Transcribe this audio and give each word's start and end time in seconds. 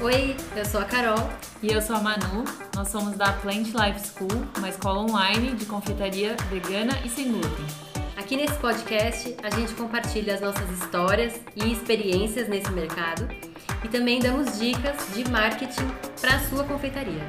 Oi, 0.00 0.36
eu 0.56 0.64
sou 0.64 0.80
a 0.80 0.84
Carol. 0.84 1.28
E 1.60 1.72
eu 1.72 1.82
sou 1.82 1.96
a 1.96 2.00
Manu. 2.00 2.44
Nós 2.72 2.86
somos 2.86 3.16
da 3.16 3.32
Plant 3.32 3.66
Life 3.66 4.06
School, 4.06 4.30
uma 4.56 4.68
escola 4.68 5.00
online 5.00 5.56
de 5.56 5.66
confeitaria 5.66 6.36
vegana 6.48 6.92
e 7.04 7.08
sem 7.08 7.32
glúten. 7.32 7.66
Aqui 8.16 8.36
nesse 8.36 8.54
podcast 8.60 9.34
a 9.42 9.50
gente 9.50 9.74
compartilha 9.74 10.34
as 10.34 10.40
nossas 10.40 10.70
histórias 10.70 11.40
e 11.56 11.72
experiências 11.72 12.48
nesse 12.48 12.70
mercado 12.70 13.26
e 13.84 13.88
também 13.88 14.20
damos 14.20 14.56
dicas 14.56 15.12
de 15.12 15.28
marketing 15.28 15.88
para 16.20 16.36
a 16.36 16.40
sua 16.48 16.62
confeitaria. 16.62 17.26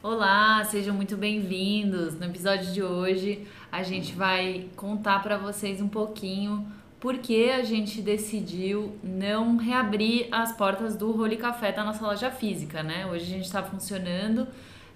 Olá, 0.00 0.62
sejam 0.62 0.94
muito 0.94 1.16
bem-vindos. 1.16 2.14
No 2.14 2.26
episódio 2.26 2.72
de 2.72 2.84
hoje 2.84 3.48
a 3.72 3.82
gente 3.82 4.14
vai 4.14 4.68
contar 4.76 5.24
para 5.24 5.36
vocês 5.36 5.80
um 5.80 5.88
pouquinho 5.88 6.64
por 7.06 7.18
que 7.18 7.52
a 7.52 7.62
gente 7.62 8.02
decidiu 8.02 8.98
não 9.00 9.58
reabrir 9.58 10.26
as 10.32 10.50
portas 10.50 10.96
do 10.96 11.12
Role 11.12 11.36
Café 11.36 11.70
da 11.70 11.84
nossa 11.84 12.04
loja 12.04 12.32
física, 12.32 12.82
né? 12.82 13.06
Hoje 13.06 13.26
a 13.26 13.28
gente 13.28 13.44
está 13.44 13.62
funcionando, 13.62 14.48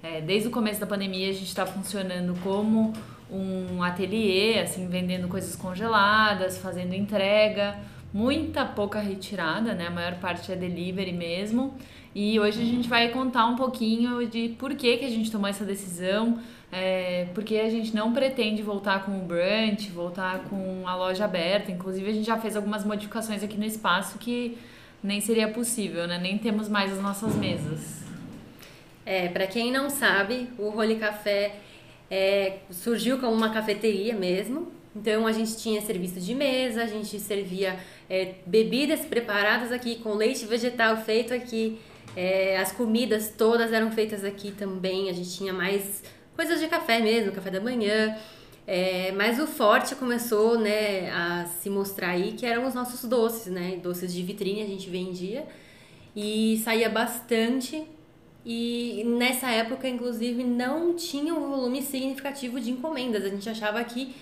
é, 0.02 0.20
desde 0.20 0.48
o 0.48 0.50
começo 0.50 0.80
da 0.80 0.88
pandemia 0.88 1.30
a 1.30 1.32
gente 1.32 1.46
está 1.46 1.64
funcionando 1.64 2.36
como 2.42 2.92
um 3.30 3.80
ateliê, 3.80 4.58
assim, 4.58 4.88
vendendo 4.88 5.28
coisas 5.28 5.54
congeladas, 5.54 6.58
fazendo 6.58 6.94
entrega, 6.94 7.78
muita 8.12 8.64
pouca 8.64 9.00
retirada, 9.00 9.74
né? 9.74 9.86
A 9.86 9.90
maior 9.90 10.14
parte 10.16 10.50
é 10.50 10.56
delivery 10.56 11.12
mesmo. 11.12 11.74
E 12.14 12.40
hoje 12.40 12.60
a 12.60 12.64
gente 12.64 12.88
vai 12.88 13.08
contar 13.10 13.46
um 13.46 13.54
pouquinho 13.54 14.26
de 14.26 14.50
por 14.58 14.74
que, 14.74 14.96
que 14.96 15.04
a 15.04 15.10
gente 15.10 15.30
tomou 15.30 15.48
essa 15.48 15.64
decisão, 15.64 16.40
é, 16.72 17.28
porque 17.34 17.56
a 17.56 17.70
gente 17.70 17.94
não 17.94 18.12
pretende 18.12 18.62
voltar 18.62 19.04
com 19.04 19.16
o 19.16 19.22
brunch, 19.22 19.90
voltar 19.90 20.40
com 20.44 20.82
a 20.86 20.96
loja 20.96 21.24
aberta. 21.24 21.70
Inclusive, 21.70 22.10
a 22.10 22.12
gente 22.12 22.26
já 22.26 22.36
fez 22.36 22.56
algumas 22.56 22.84
modificações 22.84 23.44
aqui 23.44 23.56
no 23.56 23.64
espaço 23.64 24.18
que 24.18 24.58
nem 25.02 25.20
seria 25.20 25.48
possível, 25.48 26.06
né? 26.06 26.18
Nem 26.18 26.36
temos 26.36 26.68
mais 26.68 26.92
as 26.92 27.00
nossas 27.00 27.34
mesas. 27.36 28.00
É, 29.06 29.28
para 29.28 29.46
quem 29.46 29.72
não 29.72 29.88
sabe, 29.88 30.48
o 30.58 30.68
Role 30.68 30.96
Café 30.96 31.56
é, 32.10 32.58
surgiu 32.70 33.18
como 33.18 33.32
uma 33.32 33.50
cafeteria 33.50 34.14
mesmo. 34.14 34.79
Então 34.94 35.26
a 35.26 35.32
gente 35.32 35.56
tinha 35.56 35.80
serviço 35.80 36.20
de 36.20 36.34
mesa, 36.34 36.82
a 36.82 36.86
gente 36.86 37.18
servia 37.20 37.78
é, 38.08 38.34
bebidas 38.44 39.00
preparadas 39.00 39.70
aqui 39.70 39.96
com 39.96 40.14
leite 40.14 40.44
vegetal 40.46 40.96
feito 40.98 41.32
aqui. 41.32 41.78
É, 42.16 42.58
as 42.58 42.72
comidas 42.72 43.32
todas 43.36 43.72
eram 43.72 43.92
feitas 43.92 44.24
aqui 44.24 44.50
também. 44.50 45.08
A 45.08 45.12
gente 45.12 45.30
tinha 45.30 45.52
mais 45.52 46.02
coisas 46.34 46.58
de 46.58 46.66
café 46.66 47.00
mesmo, 47.00 47.32
café 47.32 47.50
da 47.50 47.60
manhã. 47.60 48.16
É, 48.66 49.12
mas 49.12 49.38
o 49.40 49.46
forte 49.46 49.94
começou 49.94 50.58
né, 50.58 51.10
a 51.10 51.46
se 51.46 51.70
mostrar 51.70 52.10
aí 52.10 52.32
que 52.32 52.46
eram 52.46 52.66
os 52.66 52.74
nossos 52.74 53.08
doces, 53.08 53.52
né? 53.52 53.80
Doces 53.82 54.12
de 54.12 54.22
vitrine 54.22 54.62
a 54.62 54.66
gente 54.66 54.88
vendia 54.90 55.46
e 56.14 56.60
saía 56.64 56.88
bastante. 56.88 57.84
E 58.44 59.04
nessa 59.06 59.50
época, 59.50 59.88
inclusive, 59.88 60.42
não 60.42 60.94
tinha 60.94 61.34
um 61.34 61.48
volume 61.48 61.82
significativo 61.82 62.58
de 62.58 62.70
encomendas. 62.70 63.24
A 63.24 63.28
gente 63.28 63.48
achava 63.48 63.82
que 63.84 64.14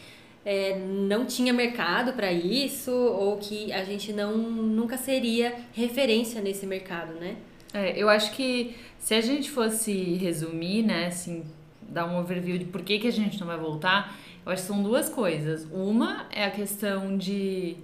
é, 0.51 0.79
não 0.79 1.27
tinha 1.27 1.53
mercado 1.53 2.15
para 2.15 2.33
isso 2.33 2.91
ou 2.91 3.37
que 3.37 3.71
a 3.71 3.85
gente 3.85 4.15
não 4.15 4.39
nunca 4.39 4.97
seria 4.97 5.55
referência 5.75 6.41
nesse 6.41 6.65
mercado, 6.65 7.13
né? 7.21 7.37
É, 7.75 8.03
eu 8.03 8.09
acho 8.09 8.33
que 8.33 8.75
se 8.99 9.13
a 9.13 9.21
gente 9.21 9.51
fosse 9.51 9.93
resumir, 10.15 10.83
né, 10.83 11.09
assim, 11.09 11.45
dar 11.83 12.07
um 12.07 12.19
overview 12.19 12.57
de 12.57 12.65
por 12.65 12.81
que, 12.81 12.99
que 12.99 13.07
a 13.07 13.13
gente 13.13 13.39
não 13.39 13.47
vai 13.47 13.59
voltar, 13.59 14.17
eu 14.47 14.51
acho 14.51 14.63
que 14.63 14.69
são 14.69 14.83
duas 14.83 15.11
coisas. 15.11 15.69
Uma 15.71 16.25
é 16.31 16.47
a 16.47 16.51
questão 16.51 17.19
de 17.19 17.77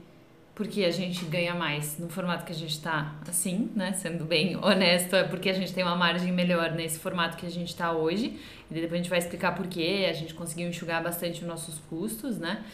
porque 0.55 0.85
a 0.85 0.91
gente 0.91 1.25
ganha 1.25 1.55
mais 1.55 1.99
no 1.99 2.09
formato 2.09 2.45
que 2.45 2.53
a 2.53 2.55
gente 2.55 2.71
está 2.71 3.15
assim, 3.29 3.71
né? 3.75 3.93
Sendo 3.93 4.25
bem 4.25 4.57
honesto, 4.63 5.17
é 5.17 5.25
porque 5.25 5.51
a 5.51 5.53
gente 5.53 5.73
tem 5.73 5.83
uma 5.83 5.97
margem 5.97 6.33
melhor 6.33 6.73
nesse 6.73 6.99
formato 6.99 7.37
que 7.37 7.45
a 7.45 7.51
gente 7.51 7.69
está 7.69 7.93
hoje. 7.93 8.39
E 8.71 8.75
depois 8.75 8.93
a 8.93 8.97
gente 8.97 9.11
vai 9.11 9.19
explicar 9.19 9.55
por 9.55 9.67
que 9.67 10.07
a 10.07 10.13
gente 10.13 10.33
conseguiu 10.35 10.69
enxugar 10.69 11.03
bastante 11.03 11.41
os 11.41 11.47
nossos 11.47 11.79
custos, 11.91 12.39
né? 12.39 12.65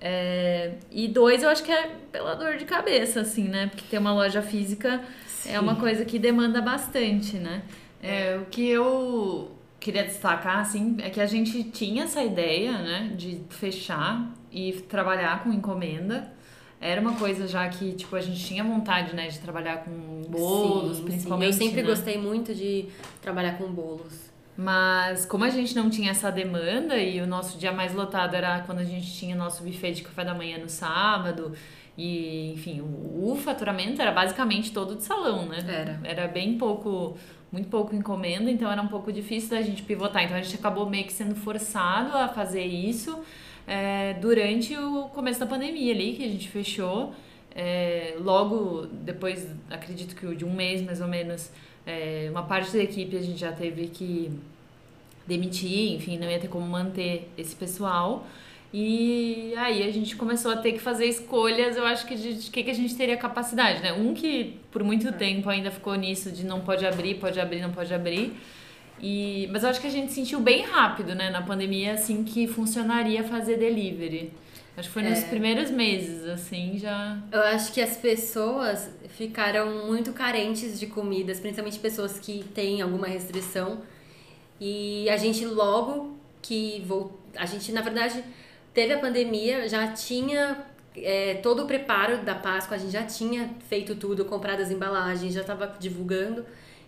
É, 0.00 0.74
e 0.90 1.08
dois, 1.08 1.42
eu 1.42 1.48
acho 1.48 1.62
que 1.62 1.72
é 1.72 1.96
pela 2.12 2.34
dor 2.34 2.56
de 2.56 2.64
cabeça, 2.64 3.20
assim, 3.20 3.48
né? 3.48 3.68
Porque 3.68 3.84
ter 3.88 3.98
uma 3.98 4.12
loja 4.12 4.42
física 4.42 5.02
Sim. 5.26 5.52
é 5.52 5.60
uma 5.60 5.76
coisa 5.76 6.04
que 6.04 6.18
demanda 6.18 6.60
bastante, 6.60 7.36
né? 7.36 7.62
É, 8.02 8.36
o 8.36 8.44
que 8.46 8.68
eu 8.68 9.50
queria 9.80 10.04
destacar, 10.04 10.58
assim, 10.58 10.96
é 11.00 11.10
que 11.10 11.20
a 11.20 11.26
gente 11.26 11.64
tinha 11.64 12.04
essa 12.04 12.22
ideia, 12.22 12.72
né, 12.78 13.12
de 13.16 13.40
fechar 13.50 14.30
e 14.52 14.72
trabalhar 14.72 15.42
com 15.42 15.52
encomenda. 15.52 16.32
Era 16.86 17.00
uma 17.00 17.14
coisa 17.14 17.48
já 17.48 17.66
que, 17.66 17.92
tipo, 17.92 18.14
a 18.14 18.20
gente 18.20 18.44
tinha 18.44 18.62
vontade, 18.62 19.16
né, 19.16 19.28
de 19.28 19.38
trabalhar 19.38 19.78
com 19.78 20.20
bolos, 20.28 20.98
sim, 20.98 21.04
principalmente. 21.04 21.54
Sim. 21.54 21.62
Eu 21.62 21.66
sempre 21.68 21.82
né? 21.82 21.88
gostei 21.88 22.18
muito 22.18 22.54
de 22.54 22.90
trabalhar 23.22 23.56
com 23.56 23.72
bolos. 23.72 24.30
Mas 24.54 25.24
como 25.24 25.44
a 25.44 25.48
gente 25.48 25.74
não 25.74 25.88
tinha 25.88 26.10
essa 26.10 26.30
demanda 26.30 26.98
e 26.98 27.22
o 27.22 27.26
nosso 27.26 27.56
dia 27.56 27.72
mais 27.72 27.94
lotado 27.94 28.34
era 28.36 28.60
quando 28.66 28.80
a 28.80 28.84
gente 28.84 29.10
tinha 29.14 29.34
nosso 29.34 29.64
buffet 29.64 29.92
de 29.92 30.02
café 30.02 30.26
da 30.26 30.34
manhã 30.34 30.58
no 30.58 30.68
sábado, 30.68 31.52
e 31.96 32.52
enfim, 32.52 32.82
o, 32.82 33.30
o 33.30 33.34
faturamento 33.34 34.02
era 34.02 34.12
basicamente 34.12 34.70
todo 34.70 34.94
de 34.94 35.04
salão, 35.04 35.46
né? 35.46 35.64
Era. 35.66 36.00
Era 36.04 36.28
bem 36.28 36.58
pouco 36.58 37.16
muito 37.50 37.68
pouco 37.68 37.94
encomenda, 37.94 38.50
então 38.50 38.70
era 38.70 38.82
um 38.82 38.88
pouco 38.88 39.10
difícil 39.10 39.50
da 39.50 39.62
gente 39.62 39.82
pivotar. 39.82 40.22
Então 40.22 40.36
a 40.36 40.42
gente 40.42 40.56
acabou 40.56 40.90
meio 40.90 41.06
que 41.06 41.12
sendo 41.14 41.34
forçado 41.34 42.14
a 42.14 42.28
fazer 42.28 42.64
isso 42.64 43.18
é, 43.66 44.14
durante 44.14 44.76
o 44.76 45.08
começo 45.08 45.40
da 45.40 45.46
pandemia 45.46 45.92
ali, 45.92 46.14
que 46.14 46.24
a 46.24 46.28
gente 46.28 46.48
fechou. 46.48 47.14
É, 47.54 48.16
logo 48.18 48.86
depois, 48.86 49.46
acredito 49.70 50.16
que 50.16 50.34
de 50.34 50.44
um 50.44 50.52
mês 50.52 50.82
mais 50.82 51.00
ou 51.00 51.08
menos, 51.08 51.50
é, 51.86 52.28
uma 52.30 52.42
parte 52.42 52.72
da 52.72 52.82
equipe 52.82 53.16
a 53.16 53.22
gente 53.22 53.38
já 53.38 53.52
teve 53.52 53.86
que 53.86 54.30
demitir, 55.26 55.92
enfim, 55.94 56.18
não 56.18 56.30
ia 56.30 56.38
ter 56.38 56.48
como 56.48 56.66
manter 56.66 57.28
esse 57.38 57.54
pessoal. 57.54 58.26
E 58.76 59.54
aí 59.56 59.88
a 59.88 59.92
gente 59.92 60.16
começou 60.16 60.50
a 60.50 60.56
ter 60.56 60.72
que 60.72 60.80
fazer 60.80 61.06
escolhas, 61.06 61.76
eu 61.76 61.86
acho 61.86 62.04
que 62.06 62.16
de, 62.16 62.34
de 62.34 62.50
que, 62.50 62.64
que 62.64 62.70
a 62.70 62.74
gente 62.74 62.96
teria 62.96 63.16
capacidade, 63.16 63.80
né? 63.80 63.92
Um 63.92 64.12
que 64.12 64.58
por 64.72 64.82
muito 64.82 65.12
tempo 65.12 65.48
ainda 65.48 65.70
ficou 65.70 65.94
nisso 65.94 66.32
de 66.32 66.44
não 66.44 66.60
pode 66.60 66.84
abrir, 66.84 67.14
pode 67.14 67.38
abrir, 67.38 67.60
não 67.60 67.70
pode 67.70 67.94
abrir. 67.94 68.32
E, 69.00 69.48
mas 69.52 69.62
eu 69.62 69.70
acho 69.70 69.80
que 69.80 69.86
a 69.86 69.90
gente 69.90 70.12
sentiu 70.12 70.40
bem 70.40 70.62
rápido, 70.62 71.14
né, 71.14 71.30
na 71.30 71.42
pandemia, 71.42 71.92
assim, 71.92 72.24
que 72.24 72.46
funcionaria 72.46 73.22
fazer 73.24 73.58
delivery. 73.58 74.32
Acho 74.76 74.88
que 74.88 74.94
foi 74.94 75.02
nos 75.02 75.20
é. 75.20 75.28
primeiros 75.28 75.70
meses, 75.70 76.26
assim, 76.26 76.76
já. 76.78 77.18
Eu 77.30 77.40
acho 77.40 77.72
que 77.72 77.80
as 77.80 77.96
pessoas 77.96 78.90
ficaram 79.10 79.86
muito 79.86 80.12
carentes 80.12 80.80
de 80.80 80.86
comidas, 80.86 81.38
principalmente 81.38 81.78
pessoas 81.78 82.18
que 82.18 82.44
têm 82.54 82.82
alguma 82.82 83.06
restrição. 83.06 83.82
E 84.60 85.08
a 85.10 85.16
gente 85.16 85.44
logo 85.44 86.16
que 86.42 86.82
voltou. 86.86 87.20
A 87.36 87.46
gente, 87.46 87.70
na 87.72 87.82
verdade, 87.82 88.22
teve 88.72 88.92
a 88.92 88.98
pandemia, 88.98 89.68
já 89.68 89.88
tinha 89.88 90.64
é, 90.96 91.34
todo 91.34 91.62
o 91.62 91.66
preparo 91.66 92.18
da 92.18 92.34
Páscoa, 92.34 92.76
a 92.76 92.78
gente 92.78 92.92
já 92.92 93.04
tinha 93.04 93.50
feito 93.68 93.94
tudo, 93.94 94.24
comprado 94.24 94.60
as 94.60 94.70
embalagens, 94.70 95.32
já 95.32 95.40
estava 95.40 95.66
divulgando. 95.78 96.44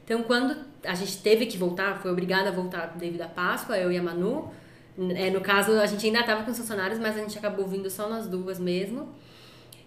Então, 0.06 0.22
quando 0.22 0.56
a 0.84 0.94
gente 0.94 1.18
teve 1.18 1.46
que 1.46 1.58
voltar, 1.58 2.00
foi 2.00 2.12
obrigada 2.12 2.48
a 2.48 2.52
voltar 2.52 2.96
devido 2.96 3.22
à 3.22 3.28
Páscoa, 3.28 3.76
eu 3.76 3.90
e 3.90 3.98
a 3.98 4.02
Manu. 4.02 4.52
É, 5.16 5.30
no 5.30 5.40
caso, 5.40 5.72
a 5.72 5.86
gente 5.86 6.06
ainda 6.06 6.20
estava 6.20 6.44
com 6.44 6.52
os 6.52 6.56
funcionários, 6.56 7.00
mas 7.00 7.16
a 7.16 7.20
gente 7.20 7.36
acabou 7.36 7.66
vindo 7.66 7.90
só 7.90 8.08
nós 8.08 8.28
duas 8.28 8.60
mesmo. 8.60 9.08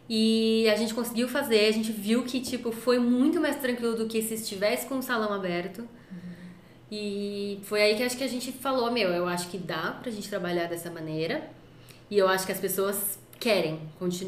E 0.09 0.67
a 0.69 0.75
gente 0.75 0.93
conseguiu 0.93 1.29
fazer, 1.29 1.67
a 1.67 1.71
gente 1.71 1.93
viu 1.93 2.23
que 2.23 2.41
tipo 2.41 2.69
foi 2.71 2.99
muito 2.99 3.39
mais 3.39 3.55
tranquilo 3.55 3.95
do 3.95 4.07
que 4.07 4.21
se 4.21 4.33
estivesse 4.33 4.87
com 4.87 4.97
o 4.97 5.01
salão 5.01 5.31
aberto. 5.31 5.79
Uhum. 5.79 5.87
E 6.91 7.59
foi 7.63 7.81
aí 7.81 7.95
que 7.95 8.03
acho 8.03 8.17
que 8.17 8.23
a 8.23 8.27
gente 8.27 8.51
falou, 8.51 8.91
meu, 8.91 9.09
eu 9.09 9.25
acho 9.25 9.47
que 9.47 9.57
dá 9.57 9.97
pra 10.01 10.11
gente 10.11 10.27
trabalhar 10.27 10.65
dessa 10.65 10.91
maneira. 10.91 11.49
E 12.11 12.17
eu 12.17 12.27
acho 12.27 12.45
que 12.45 12.51
as 12.51 12.59
pessoas 12.59 13.17
querem, 13.39 13.79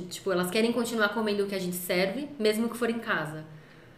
tipo, 0.10 0.32
elas 0.32 0.50
querem 0.50 0.72
continuar 0.72 1.10
comendo 1.10 1.44
o 1.44 1.48
que 1.48 1.56
a 1.56 1.60
gente 1.60 1.76
serve, 1.76 2.30
mesmo 2.40 2.70
que 2.70 2.78
for 2.78 2.90
em 2.90 3.00
casa. 3.00 3.44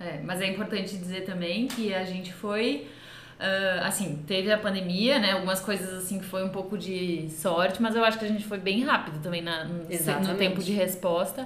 É, 0.04 0.20
mas 0.24 0.42
é 0.42 0.48
importante 0.48 0.98
dizer 0.98 1.22
também 1.22 1.68
que 1.68 1.94
a 1.94 2.04
gente 2.04 2.34
foi 2.34 2.88
Uh, 3.34 3.84
assim, 3.84 4.24
teve 4.26 4.50
a 4.52 4.58
pandemia, 4.58 5.20
né? 5.20 5.32
Algumas 5.32 5.60
coisas 5.60 5.94
assim 5.96 6.18
que 6.18 6.24
foi 6.24 6.46
um 6.46 6.50
pouco 6.50 6.78
de 6.78 7.28
sorte, 7.30 7.82
mas 7.82 7.94
eu 7.94 8.02
acho 8.06 8.18
que 8.18 8.24
a 8.24 8.28
gente 8.28 8.46
foi 8.46 8.58
bem 8.58 8.84
rápido 8.84 9.22
também 9.22 9.42
na, 9.42 9.66
no, 9.66 10.36
tempo 10.38 10.64
de 10.64 10.72
resposta. 10.72 11.46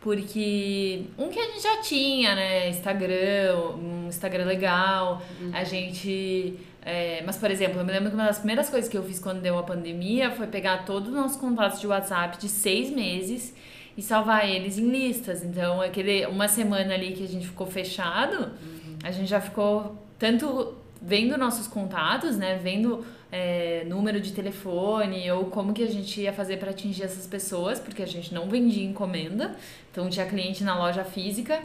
Porque 0.00 1.04
um 1.18 1.30
que 1.30 1.40
a 1.40 1.44
gente 1.44 1.62
já 1.62 1.80
tinha, 1.80 2.36
né? 2.36 2.68
Instagram, 2.68 3.56
um 3.74 4.06
Instagram 4.08 4.44
legal, 4.44 5.20
uhum. 5.40 5.50
a 5.52 5.64
gente 5.64 6.60
é, 6.84 7.22
mas, 7.24 7.36
por 7.36 7.50
exemplo, 7.50 7.80
eu 7.80 7.84
me 7.84 7.92
lembro 7.92 8.10
que 8.10 8.14
uma 8.14 8.26
das 8.26 8.38
primeiras 8.38 8.68
coisas 8.68 8.90
que 8.90 8.96
eu 8.96 9.04
fiz 9.04 9.20
quando 9.20 9.40
deu 9.40 9.56
a 9.56 9.62
pandemia 9.62 10.32
foi 10.32 10.48
pegar 10.48 10.84
todos 10.84 11.08
os 11.08 11.14
nossos 11.14 11.36
contatos 11.36 11.80
de 11.80 11.86
WhatsApp 11.86 12.38
de 12.38 12.48
seis 12.48 12.90
meses 12.90 13.54
e 13.96 14.02
salvar 14.02 14.48
eles 14.48 14.78
em 14.78 14.88
listas. 14.88 15.44
Então, 15.44 15.80
aquele 15.80 16.26
uma 16.26 16.48
semana 16.48 16.94
ali 16.94 17.12
que 17.12 17.24
a 17.24 17.28
gente 17.28 17.46
ficou 17.46 17.66
fechado, 17.66 18.44
uhum. 18.44 18.98
a 19.02 19.10
gente 19.10 19.28
já 19.28 19.40
ficou 19.40 19.96
tanto 20.18 20.74
vendo 21.00 21.36
nossos 21.36 21.66
contatos, 21.66 22.36
né? 22.36 22.58
Vendo 22.62 23.04
é, 23.30 23.84
número 23.86 24.20
de 24.20 24.32
telefone 24.32 25.30
ou 25.32 25.46
como 25.46 25.72
que 25.72 25.82
a 25.82 25.90
gente 25.90 26.20
ia 26.20 26.32
fazer 26.32 26.58
para 26.58 26.70
atingir 26.70 27.02
essas 27.02 27.26
pessoas, 27.26 27.80
porque 27.80 28.02
a 28.02 28.06
gente 28.06 28.32
não 28.32 28.48
vendia 28.48 28.84
encomenda, 28.84 29.56
então 29.90 30.08
tinha 30.08 30.26
cliente 30.26 30.62
na 30.62 30.78
loja 30.78 31.02
física. 31.02 31.60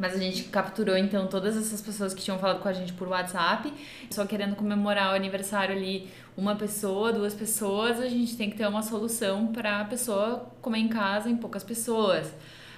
Mas 0.00 0.14
a 0.14 0.18
gente 0.18 0.44
capturou 0.44 0.96
então 0.96 1.26
todas 1.26 1.54
essas 1.58 1.82
pessoas 1.82 2.14
que 2.14 2.22
tinham 2.22 2.38
falado 2.38 2.60
com 2.60 2.68
a 2.68 2.72
gente 2.72 2.94
por 2.94 3.06
WhatsApp, 3.06 3.70
só 4.10 4.24
querendo 4.24 4.56
comemorar 4.56 5.12
o 5.12 5.14
aniversário 5.14 5.76
ali, 5.76 6.08
uma 6.34 6.56
pessoa, 6.56 7.12
duas 7.12 7.34
pessoas, 7.34 8.00
a 8.00 8.08
gente 8.08 8.34
tem 8.34 8.48
que 8.48 8.56
ter 8.56 8.66
uma 8.66 8.82
solução 8.82 9.48
para 9.48 9.82
a 9.82 9.84
pessoa 9.84 10.50
comer 10.62 10.78
em 10.78 10.88
casa 10.88 11.28
em 11.28 11.36
poucas 11.36 11.62
pessoas. 11.62 12.32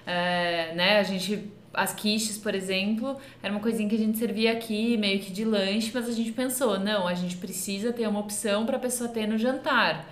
É, 0.04 0.74
né? 0.74 0.98
A 0.98 1.04
gente 1.04 1.48
as 1.72 1.94
quiches, 1.94 2.36
por 2.36 2.54
exemplo, 2.54 3.16
era 3.42 3.52
uma 3.52 3.60
coisinha 3.60 3.88
que 3.88 3.94
a 3.94 3.98
gente 3.98 4.18
servia 4.18 4.52
aqui, 4.52 4.96
meio 4.98 5.20
que 5.20 5.32
de 5.32 5.44
lanche, 5.44 5.90
mas 5.94 6.08
a 6.08 6.12
gente 6.12 6.32
pensou, 6.32 6.78
não, 6.78 7.08
a 7.08 7.14
gente 7.14 7.36
precisa 7.36 7.92
ter 7.92 8.06
uma 8.06 8.20
opção 8.20 8.66
para 8.66 8.76
a 8.76 8.80
pessoa 8.80 9.08
ter 9.08 9.26
no 9.26 9.38
jantar. 9.38 10.06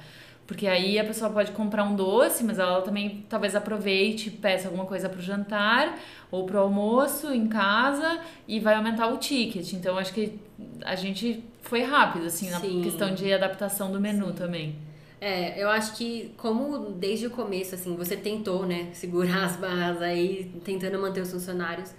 Porque 0.51 0.67
aí 0.67 0.99
a 0.99 1.05
pessoa 1.05 1.31
pode 1.31 1.53
comprar 1.53 1.85
um 1.85 1.95
doce, 1.95 2.43
mas 2.43 2.59
ela 2.59 2.83
também 2.83 3.25
talvez 3.29 3.55
aproveite 3.55 4.27
e 4.27 4.33
peça 4.33 4.67
alguma 4.67 4.85
coisa 4.85 5.09
para 5.09 5.21
o 5.21 5.23
jantar 5.23 5.97
ou 6.29 6.45
para 6.45 6.57
o 6.57 6.63
almoço 6.65 7.33
em 7.33 7.47
casa 7.47 8.19
e 8.49 8.59
vai 8.59 8.75
aumentar 8.75 9.07
o 9.07 9.17
ticket. 9.17 9.75
Então 9.75 9.97
acho 9.97 10.13
que 10.13 10.41
a 10.85 10.97
gente 10.97 11.45
foi 11.63 11.85
rápido, 11.85 12.27
assim, 12.27 12.47
Sim. 12.47 12.79
na 12.79 12.83
questão 12.83 13.15
de 13.15 13.33
adaptação 13.33 13.93
do 13.93 14.01
menu 14.01 14.27
Sim. 14.27 14.33
também. 14.33 14.75
É, 15.21 15.63
eu 15.63 15.71
acho 15.71 15.97
que 15.97 16.35
como 16.37 16.95
desde 16.95 17.29
o 17.29 17.31
começo, 17.31 17.77
assim, 17.77 17.95
você 17.95 18.17
tentou, 18.17 18.67
né, 18.67 18.89
segurar 18.93 19.45
as 19.45 19.55
barras 19.55 20.03
aí, 20.03 20.51
tentando 20.65 20.99
manter 20.99 21.21
os 21.21 21.31
funcionários, 21.31 21.95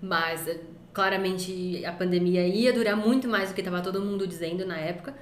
mas 0.00 0.46
eh, 0.46 0.60
claramente 0.92 1.84
a 1.84 1.90
pandemia 1.90 2.46
ia 2.46 2.72
durar 2.72 2.96
muito 2.96 3.26
mais 3.26 3.48
do 3.48 3.54
que 3.56 3.62
estava 3.62 3.82
todo 3.82 4.00
mundo 4.00 4.28
dizendo 4.28 4.64
na 4.64 4.78
época. 4.78 5.12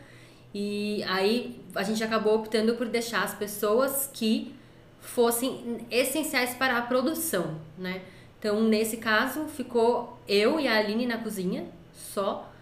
E 0.55 1.03
aí 1.09 1.61
a 1.75 1.83
gente 1.83 2.03
acabou 2.05 2.37
optando 2.37 2.77
por 2.77 2.87
deixar 2.87 3.25
as 3.25 3.35
pessoas 3.35 4.09
que 4.13 4.55
fossem 5.01 5.85
essenciais 5.91 6.55
para 6.55 6.79
a 6.79 6.83
produção, 6.83 7.59
né? 7.77 8.03
Então, 8.39 8.63
nesse 8.63 8.99
caso, 8.99 9.47
ficou 9.47 10.19
eu 10.29 10.61
e 10.61 10.69
a 10.69 10.79
Aline 10.79 11.07
na 11.07 11.19
cozinha, 11.19 11.67
só. 11.93 12.53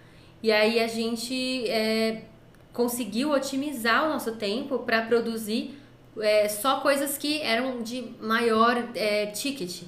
E 0.42 0.50
aí 0.50 0.80
a 0.80 0.86
gente 0.86 1.68
é, 1.68 2.24
conseguiu 2.72 3.32
otimizar 3.32 4.06
o 4.06 4.08
nosso 4.08 4.32
tempo 4.36 4.78
para 4.80 5.02
produzir 5.02 5.78
é, 6.18 6.48
só 6.48 6.80
coisas 6.80 7.18
que 7.18 7.40
eram 7.42 7.82
de 7.82 8.14
maior 8.20 8.76
é, 8.94 9.26
ticket. 9.26 9.82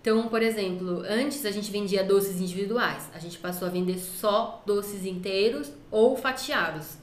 Então, 0.00 0.28
por 0.28 0.40
exemplo, 0.40 1.02
antes 1.06 1.44
a 1.44 1.50
gente 1.50 1.70
vendia 1.70 2.02
doces 2.02 2.40
individuais, 2.40 3.10
a 3.12 3.18
gente 3.18 3.38
passou 3.38 3.68
a 3.68 3.70
vender 3.70 3.98
só 3.98 4.62
doces 4.64 5.04
inteiros 5.04 5.70
ou 5.90 6.16
fatiados. 6.16 6.99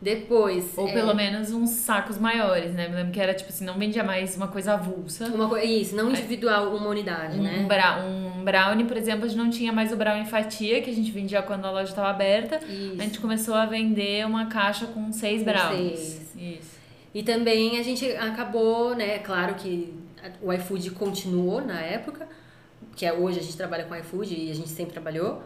Depois. 0.00 0.78
Ou 0.78 0.88
é... 0.88 0.92
pelo 0.92 1.14
menos 1.14 1.50
uns 1.50 1.70
sacos 1.70 2.18
maiores, 2.18 2.72
né? 2.72 2.88
Me 2.88 2.94
lembro 2.94 3.12
que 3.12 3.20
era 3.20 3.34
tipo 3.34 3.50
assim, 3.50 3.64
não 3.64 3.76
vendia 3.78 4.04
mais 4.04 4.36
uma 4.36 4.46
coisa 4.46 4.74
avulsa. 4.74 5.26
Uma 5.26 5.48
co... 5.48 5.56
Isso, 5.56 5.96
não 5.96 6.10
individual, 6.10 6.74
uma 6.74 6.88
unidade, 6.88 7.38
um, 7.38 7.42
né? 7.42 7.58
Um, 7.58 8.44
brownie, 8.44 8.84
por 8.84 8.96
exemplo, 8.96 9.24
a 9.24 9.28
gente 9.28 9.38
não 9.38 9.50
tinha 9.50 9.72
mais 9.72 9.92
o 9.92 9.96
brownie 9.96 10.26
fatia, 10.26 10.80
que 10.80 10.90
a 10.90 10.94
gente 10.94 11.10
vendia 11.10 11.42
quando 11.42 11.64
a 11.64 11.70
loja 11.70 11.90
estava 11.90 12.08
aberta. 12.08 12.60
Isso. 12.64 12.96
A 12.98 13.02
gente 13.02 13.18
começou 13.18 13.54
a 13.54 13.66
vender 13.66 14.24
uma 14.24 14.46
caixa 14.46 14.86
com 14.86 15.12
seis 15.12 15.42
brownies. 15.42 15.98
Seis. 15.98 16.36
Isso. 16.36 16.78
E 17.12 17.22
também 17.22 17.78
a 17.80 17.82
gente 17.82 18.08
acabou, 18.12 18.94
né? 18.94 19.18
Claro 19.18 19.54
que 19.54 19.92
o 20.40 20.52
iFood 20.52 20.92
continuou 20.92 21.60
na 21.60 21.80
época, 21.80 22.28
que 22.94 23.04
é 23.04 23.12
hoje 23.12 23.40
a 23.40 23.42
gente 23.42 23.56
trabalha 23.56 23.84
com 23.84 23.96
iFood 23.96 24.32
e 24.32 24.50
a 24.50 24.54
gente 24.54 24.68
sempre 24.68 24.92
trabalhou 24.92 25.42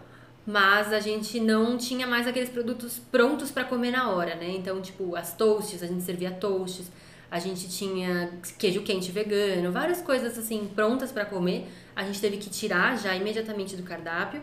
mas 0.46 0.92
a 0.92 1.00
gente 1.00 1.38
não 1.38 1.78
tinha 1.78 2.06
mais 2.06 2.26
aqueles 2.26 2.48
produtos 2.48 2.98
prontos 2.98 3.50
para 3.50 3.64
comer 3.64 3.92
na 3.92 4.10
hora, 4.10 4.34
né? 4.34 4.50
Então, 4.50 4.80
tipo, 4.80 5.14
as 5.14 5.36
toasts, 5.36 5.82
a 5.82 5.86
gente 5.86 6.02
servia 6.02 6.30
toasts, 6.32 6.90
a 7.30 7.38
gente 7.38 7.68
tinha 7.68 8.30
queijo 8.58 8.82
quente 8.82 9.10
vegano, 9.10 9.72
várias 9.72 10.02
coisas 10.02 10.36
assim 10.36 10.70
prontas 10.74 11.12
para 11.12 11.24
comer. 11.24 11.66
A 11.94 12.04
gente 12.04 12.20
teve 12.20 12.36
que 12.36 12.50
tirar 12.50 12.98
já 12.98 13.14
imediatamente 13.14 13.76
do 13.76 13.82
cardápio 13.82 14.42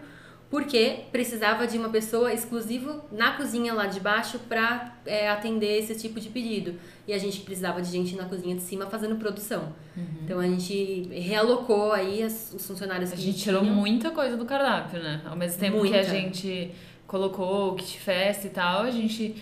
porque 0.49 1.01
precisava 1.11 1.67
de 1.67 1.77
uma 1.77 1.89
pessoa 1.89 2.33
exclusiva 2.33 3.05
na 3.11 3.33
cozinha 3.33 3.71
lá 3.73 3.85
de 3.85 3.99
baixo 3.99 4.39
para 4.39 4.95
é, 5.05 5.29
atender 5.29 5.77
esse 5.77 5.93
tipo 5.95 6.19
de 6.19 6.29
pedido. 6.29 6.73
E 7.07 7.13
a 7.13 7.19
gente 7.19 7.41
precisava 7.41 7.81
de 7.81 7.91
gente 7.91 8.15
na 8.15 8.25
cozinha 8.25 8.55
de 8.55 8.61
cima 8.61 8.87
fazendo 8.87 9.15
produção. 9.17 9.73
Uhum. 9.95 10.05
Então 10.23 10.39
a 10.39 10.47
gente 10.47 11.07
realocou 11.11 11.91
aí 11.91 12.23
as, 12.23 12.51
os 12.53 12.65
funcionários 12.65 13.11
a 13.11 13.15
que 13.15 13.21
A 13.21 13.25
gente 13.25 13.39
tirou 13.39 13.63
muita 13.63 14.09
coisa 14.09 14.35
do 14.35 14.45
cardápio, 14.45 15.01
né? 15.01 15.21
Ao 15.25 15.35
mesmo 15.35 15.59
tempo 15.59 15.77
muita. 15.77 15.93
que 15.93 15.99
a 15.99 16.03
gente 16.03 16.71
colocou 17.05 17.73
o 17.73 17.75
kit 17.75 17.99
festa 17.99 18.47
e 18.47 18.49
tal, 18.49 18.83
a 18.83 18.91
gente 18.91 19.35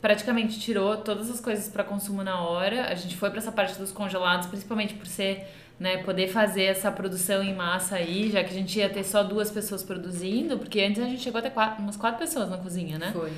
praticamente 0.00 0.58
tirou 0.60 0.96
todas 0.98 1.30
as 1.30 1.40
coisas 1.40 1.68
para 1.68 1.84
consumo 1.84 2.22
na 2.22 2.40
hora. 2.40 2.86
A 2.88 2.94
gente 2.94 3.14
foi 3.16 3.28
para 3.28 3.40
essa 3.40 3.52
parte 3.52 3.78
dos 3.78 3.92
congelados, 3.92 4.46
principalmente 4.46 4.94
por 4.94 5.06
ser 5.06 5.46
né, 5.78 5.98
poder 5.98 6.28
fazer 6.28 6.64
essa 6.64 6.90
produção 6.90 7.42
em 7.42 7.54
massa 7.54 7.96
aí, 7.96 8.30
já 8.30 8.42
que 8.42 8.50
a 8.50 8.54
gente 8.54 8.78
ia 8.78 8.88
ter 8.88 9.04
só 9.04 9.22
duas 9.22 9.50
pessoas 9.50 9.82
produzindo, 9.82 10.58
porque 10.58 10.80
antes 10.80 11.02
a 11.02 11.06
gente 11.06 11.22
chegou 11.22 11.38
a 11.38 11.42
ter 11.42 11.50
quatro, 11.50 11.82
umas 11.82 11.96
quatro 11.96 12.18
pessoas 12.18 12.48
na 12.48 12.56
cozinha, 12.56 12.98
né? 12.98 13.10
Foi. 13.12 13.32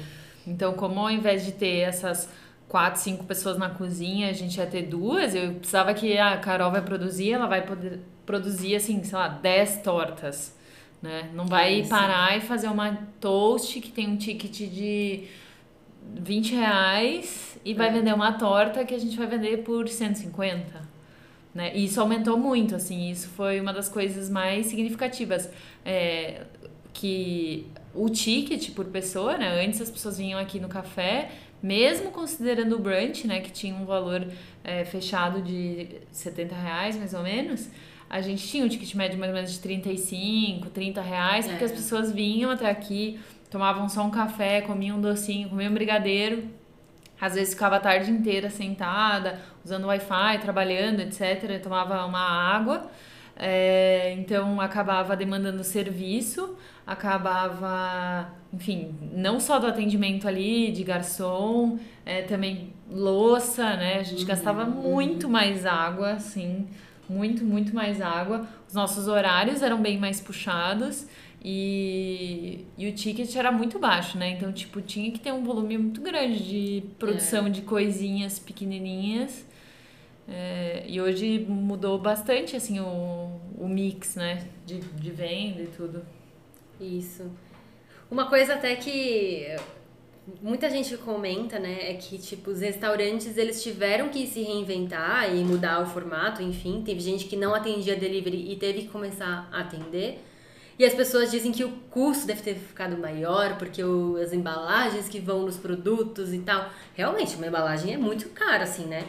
Então, 0.46 0.72
como 0.74 1.00
ao 1.00 1.10
invés 1.10 1.44
de 1.44 1.52
ter 1.52 1.80
essas 1.80 2.28
quatro, 2.68 3.00
cinco 3.00 3.24
pessoas 3.24 3.58
na 3.58 3.70
cozinha, 3.70 4.30
a 4.30 4.32
gente 4.32 4.56
ia 4.56 4.66
ter 4.66 4.82
duas, 4.82 5.34
eu 5.34 5.54
precisava 5.54 5.92
que 5.94 6.16
a 6.16 6.36
Carol 6.36 6.70
vai 6.70 6.82
produzir, 6.82 7.32
ela 7.32 7.46
vai 7.46 7.66
poder 7.66 8.00
produzir, 8.24 8.76
assim, 8.76 9.02
sei 9.02 9.18
lá, 9.18 9.28
dez 9.28 9.80
tortas, 9.82 10.56
né? 11.02 11.30
Não 11.34 11.46
vai 11.46 11.84
parar 11.86 12.36
e 12.36 12.40
fazer 12.40 12.68
uma 12.68 12.98
toast 13.20 13.80
que 13.80 13.90
tem 13.90 14.08
um 14.08 14.16
ticket 14.16 14.70
de 14.70 15.24
20 16.14 16.54
reais 16.54 17.58
e 17.64 17.74
vai 17.74 17.88
é. 17.88 17.92
vender 17.92 18.14
uma 18.14 18.32
torta 18.32 18.84
que 18.84 18.94
a 18.94 18.98
gente 18.98 19.16
vai 19.16 19.26
vender 19.26 19.58
por 19.58 19.88
150. 19.88 20.97
Né? 21.58 21.72
E 21.74 21.86
isso 21.86 22.00
aumentou 22.00 22.38
muito, 22.38 22.76
assim, 22.76 23.10
isso 23.10 23.28
foi 23.30 23.60
uma 23.60 23.72
das 23.72 23.88
coisas 23.88 24.30
mais 24.30 24.66
significativas. 24.66 25.50
É, 25.84 26.42
que 26.94 27.66
o 27.92 28.08
ticket 28.08 28.70
por 28.74 28.84
pessoa, 28.86 29.36
né? 29.36 29.64
Antes 29.64 29.80
as 29.80 29.90
pessoas 29.90 30.18
vinham 30.18 30.38
aqui 30.38 30.60
no 30.60 30.68
café, 30.68 31.30
mesmo 31.60 32.12
considerando 32.12 32.76
o 32.76 32.78
brunch, 32.78 33.26
né? 33.26 33.40
Que 33.40 33.50
tinha 33.50 33.74
um 33.74 33.84
valor 33.84 34.24
é, 34.62 34.84
fechado 34.84 35.42
de 35.42 35.88
70 36.12 36.54
reais, 36.54 36.96
mais 36.96 37.12
ou 37.12 37.24
menos. 37.24 37.68
A 38.08 38.20
gente 38.20 38.46
tinha 38.46 38.64
um 38.64 38.68
ticket 38.68 38.94
médio 38.94 39.18
mais 39.18 39.30
ou 39.30 39.34
menos 39.34 39.52
de 39.52 39.58
35, 39.58 40.70
30 40.70 41.00
reais, 41.00 41.48
porque 41.48 41.64
é. 41.64 41.66
as 41.66 41.72
pessoas 41.72 42.12
vinham 42.12 42.52
até 42.52 42.70
aqui, 42.70 43.18
tomavam 43.50 43.88
só 43.88 44.04
um 44.04 44.10
café, 44.10 44.60
comiam 44.60 44.96
um 44.96 45.00
docinho, 45.00 45.48
comiam 45.48 45.72
um 45.72 45.74
brigadeiro 45.74 46.44
às 47.20 47.34
vezes 47.34 47.54
ficava 47.54 47.76
a 47.76 47.80
tarde 47.80 48.10
inteira 48.10 48.50
sentada, 48.50 49.40
usando 49.64 49.86
Wi-Fi, 49.86 50.38
trabalhando, 50.40 51.00
etc. 51.00 51.60
Tomava 51.62 52.04
uma 52.04 52.20
água. 52.20 52.90
É, 53.40 54.14
então 54.18 54.60
acabava 54.60 55.14
demandando 55.14 55.62
serviço, 55.62 56.56
acabava, 56.84 58.32
enfim, 58.52 58.92
não 59.12 59.38
só 59.38 59.60
do 59.60 59.66
atendimento 59.68 60.26
ali, 60.26 60.72
de 60.72 60.82
garçom, 60.82 61.78
é, 62.04 62.22
também 62.22 62.72
louça, 62.90 63.76
né? 63.76 63.98
A 64.00 64.02
gente 64.02 64.22
uhum, 64.22 64.26
gastava 64.26 64.64
muito 64.64 65.28
mais 65.28 65.64
água, 65.64 66.12
assim, 66.14 66.66
muito, 67.08 67.44
muito 67.44 67.72
mais 67.72 68.00
água. 68.00 68.44
Os 68.66 68.74
nossos 68.74 69.06
horários 69.06 69.62
eram 69.62 69.80
bem 69.80 69.98
mais 69.98 70.20
puxados. 70.20 71.06
E, 71.44 72.66
e 72.76 72.88
o 72.88 72.92
ticket 72.92 73.34
era 73.36 73.52
muito 73.52 73.78
baixo, 73.78 74.18
né? 74.18 74.30
Então, 74.30 74.52
tipo, 74.52 74.80
tinha 74.80 75.10
que 75.12 75.20
ter 75.20 75.32
um 75.32 75.44
volume 75.44 75.78
muito 75.78 76.00
grande 76.00 76.42
de 76.42 76.84
produção 76.98 77.46
é. 77.46 77.50
de 77.50 77.62
coisinhas 77.62 78.38
pequenininhas. 78.38 79.46
É, 80.28 80.84
e 80.86 81.00
hoje 81.00 81.46
mudou 81.48 81.98
bastante, 81.98 82.56
assim, 82.56 82.80
o, 82.80 83.40
o 83.56 83.68
mix, 83.68 84.16
né? 84.16 84.48
De, 84.66 84.80
de 84.80 85.10
venda 85.10 85.62
e 85.62 85.66
tudo. 85.68 86.04
Isso. 86.80 87.30
Uma 88.10 88.28
coisa 88.28 88.54
até 88.54 88.74
que 88.74 89.46
muita 90.42 90.68
gente 90.68 90.96
comenta, 90.98 91.58
né, 91.58 91.90
é 91.90 91.94
que 91.94 92.18
tipo 92.18 92.50
os 92.50 92.60
restaurantes 92.60 93.36
eles 93.36 93.62
tiveram 93.62 94.08
que 94.08 94.26
se 94.26 94.42
reinventar 94.42 95.34
e 95.34 95.42
mudar 95.42 95.82
o 95.82 95.86
formato, 95.86 96.42
enfim, 96.42 96.82
teve 96.84 97.00
gente 97.00 97.26
que 97.26 97.36
não 97.36 97.54
atendia 97.54 97.96
delivery 97.96 98.52
e 98.52 98.56
teve 98.56 98.82
que 98.82 98.88
começar 98.88 99.48
a 99.50 99.60
atender. 99.60 100.22
E 100.78 100.84
as 100.84 100.94
pessoas 100.94 101.30
dizem 101.30 101.50
que 101.50 101.64
o 101.64 101.70
custo 101.90 102.26
deve 102.26 102.40
ter 102.40 102.54
ficado 102.54 102.96
maior, 102.96 103.58
porque 103.58 103.82
o, 103.82 104.16
as 104.16 104.32
embalagens 104.32 105.08
que 105.08 105.18
vão 105.18 105.42
nos 105.42 105.56
produtos 105.56 106.32
e 106.32 106.38
tal. 106.38 106.70
Realmente, 106.94 107.34
uma 107.34 107.48
embalagem 107.48 107.94
é 107.94 107.96
muito 107.96 108.28
cara, 108.28 108.62
assim, 108.62 108.86
né? 108.86 109.04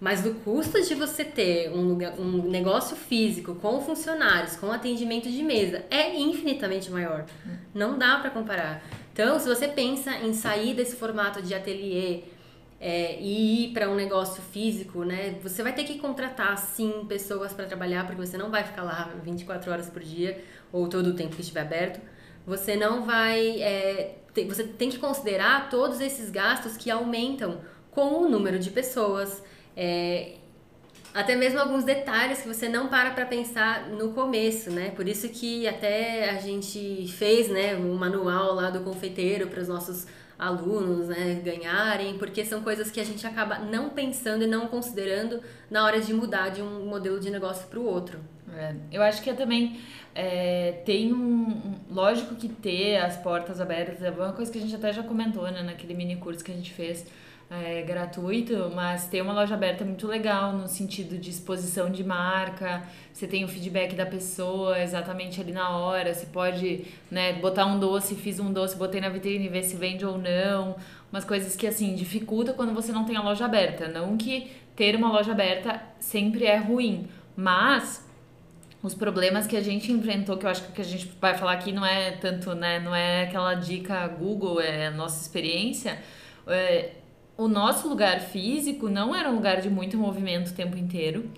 Mas 0.00 0.22
do 0.22 0.34
custo 0.36 0.80
de 0.82 0.94
você 0.94 1.24
ter 1.24 1.70
um, 1.70 1.82
lugar, 1.82 2.18
um 2.18 2.48
negócio 2.50 2.96
físico 2.96 3.54
com 3.54 3.80
funcionários, 3.80 4.56
com 4.56 4.72
atendimento 4.72 5.30
de 5.30 5.42
mesa, 5.42 5.84
é 5.90 6.18
infinitamente 6.18 6.90
maior. 6.90 7.26
Não 7.74 7.98
dá 7.98 8.18
para 8.18 8.30
comparar. 8.30 8.82
Então, 9.12 9.38
se 9.38 9.48
você 9.48 9.68
pensa 9.68 10.10
em 10.16 10.32
sair 10.32 10.74
desse 10.74 10.96
formato 10.96 11.40
de 11.40 11.54
ateliê 11.54 12.24
é, 12.80 13.18
e 13.20 13.64
ir 13.64 13.72
para 13.72 13.88
um 13.88 13.94
negócio 13.94 14.42
físico, 14.42 15.04
né? 15.04 15.38
Você 15.42 15.62
vai 15.62 15.72
ter 15.72 15.84
que 15.84 15.98
contratar, 15.98 16.58
sim, 16.58 17.04
pessoas 17.08 17.52
para 17.52 17.66
trabalhar, 17.66 18.06
porque 18.06 18.20
você 18.20 18.36
não 18.36 18.50
vai 18.50 18.64
ficar 18.64 18.82
lá 18.82 19.10
24 19.22 19.70
horas 19.70 19.88
por 19.88 20.02
dia 20.02 20.38
ou 20.74 20.88
todo 20.88 21.10
o 21.10 21.14
tempo 21.14 21.36
que 21.36 21.40
estiver 21.40 21.60
aberto. 21.60 22.00
Você 22.44 22.74
não 22.74 23.04
vai 23.04 23.62
é, 23.62 24.16
você 24.48 24.64
tem 24.64 24.90
que 24.90 24.98
considerar 24.98 25.70
todos 25.70 26.00
esses 26.00 26.30
gastos 26.30 26.76
que 26.76 26.90
aumentam 26.90 27.60
com 27.92 28.22
o 28.22 28.28
número 28.28 28.58
de 28.58 28.70
pessoas. 28.70 29.40
É, 29.76 30.32
até 31.14 31.36
mesmo 31.36 31.60
alguns 31.60 31.84
detalhes 31.84 32.42
que 32.42 32.48
você 32.48 32.68
não 32.68 32.88
para 32.88 33.12
para 33.12 33.24
pensar 33.24 33.88
no 33.88 34.10
começo, 34.10 34.68
né? 34.68 34.90
Por 34.90 35.06
isso 35.06 35.28
que 35.28 35.68
até 35.68 36.30
a 36.30 36.40
gente 36.40 37.06
fez, 37.16 37.48
né, 37.48 37.76
um 37.76 37.94
manual 37.94 38.52
lá 38.54 38.68
do 38.68 38.80
confeiteiro 38.80 39.46
para 39.46 39.60
os 39.60 39.68
nossos 39.68 40.08
alunos, 40.36 41.06
né, 41.06 41.40
ganharem, 41.44 42.18
porque 42.18 42.44
são 42.44 42.62
coisas 42.62 42.90
que 42.90 42.98
a 42.98 43.04
gente 43.04 43.24
acaba 43.24 43.60
não 43.60 43.90
pensando 43.90 44.42
e 44.42 44.48
não 44.48 44.66
considerando 44.66 45.40
na 45.70 45.84
hora 45.84 46.00
de 46.00 46.12
mudar 46.12 46.48
de 46.48 46.60
um 46.60 46.84
modelo 46.84 47.20
de 47.20 47.30
negócio 47.30 47.68
para 47.68 47.78
o 47.78 47.84
outro. 47.84 48.18
É, 48.56 48.74
eu 48.92 49.02
acho 49.02 49.22
que 49.22 49.30
é 49.30 49.34
também 49.34 49.78
é, 50.14 50.82
tem 50.84 51.12
um, 51.12 51.74
lógico 51.90 52.36
que 52.36 52.48
ter 52.48 52.96
as 52.98 53.16
portas 53.16 53.60
abertas 53.60 54.02
é 54.02 54.10
uma 54.10 54.32
coisa 54.32 54.50
que 54.50 54.58
a 54.58 54.60
gente 54.60 54.74
até 54.74 54.92
já 54.92 55.02
comentou, 55.02 55.50
né, 55.50 55.62
naquele 55.62 55.94
mini 55.94 56.16
curso 56.16 56.44
que 56.44 56.52
a 56.52 56.54
gente 56.54 56.72
fez 56.72 57.04
é, 57.50 57.82
gratuito, 57.82 58.70
mas 58.74 59.06
ter 59.06 59.20
uma 59.20 59.32
loja 59.32 59.54
aberta 59.54 59.84
é 59.84 59.86
muito 59.86 60.06
legal 60.06 60.52
no 60.52 60.66
sentido 60.66 61.18
de 61.18 61.30
exposição 61.30 61.90
de 61.90 62.02
marca, 62.02 62.82
você 63.12 63.26
tem 63.26 63.44
o 63.44 63.48
feedback 63.48 63.94
da 63.94 64.06
pessoa 64.06 64.80
exatamente 64.80 65.40
ali 65.40 65.52
na 65.52 65.76
hora, 65.76 66.14
você 66.14 66.26
pode 66.26 66.84
né, 67.10 67.34
botar 67.34 67.66
um 67.66 67.78
doce, 67.78 68.14
fiz 68.14 68.40
um 68.40 68.52
doce, 68.52 68.76
botei 68.76 69.00
na 69.00 69.08
vitrine, 69.08 69.48
ver 69.48 69.62
se 69.62 69.76
vende 69.76 70.06
ou 70.06 70.16
não, 70.16 70.76
umas 71.12 71.24
coisas 71.24 71.54
que 71.54 71.66
assim 71.66 71.94
dificulta 71.94 72.52
quando 72.52 72.72
você 72.72 72.92
não 72.92 73.04
tem 73.04 73.16
a 73.16 73.22
loja 73.22 73.44
aberta, 73.44 73.88
não 73.88 74.16
que 74.16 74.50
ter 74.74 74.96
uma 74.96 75.10
loja 75.10 75.32
aberta 75.32 75.80
sempre 75.98 76.46
é 76.46 76.56
ruim, 76.56 77.08
mas 77.36 78.04
os 78.84 78.94
problemas 78.94 79.46
que 79.46 79.56
a 79.56 79.62
gente 79.62 79.90
enfrentou, 79.90 80.36
que 80.36 80.44
eu 80.44 80.50
acho 80.50 80.62
que 80.62 80.68
o 80.68 80.72
que 80.72 80.80
a 80.82 80.84
gente 80.84 81.10
vai 81.18 81.34
falar 81.34 81.52
aqui 81.52 81.72
não 81.72 81.84
é 81.84 82.10
tanto, 82.12 82.54
né, 82.54 82.78
não 82.78 82.94
é 82.94 83.22
aquela 83.22 83.54
dica 83.54 84.06
Google, 84.08 84.60
é 84.60 84.90
nossa 84.90 85.22
experiência, 85.22 85.98
é, 86.46 86.90
o 87.36 87.48
nosso 87.48 87.88
lugar 87.88 88.20
físico 88.20 88.90
não 88.90 89.14
era 89.14 89.30
um 89.30 89.36
lugar 89.36 89.62
de 89.62 89.70
muito 89.70 89.96
movimento 89.96 90.50
o 90.50 90.54
tempo 90.54 90.76
inteiro. 90.76 91.30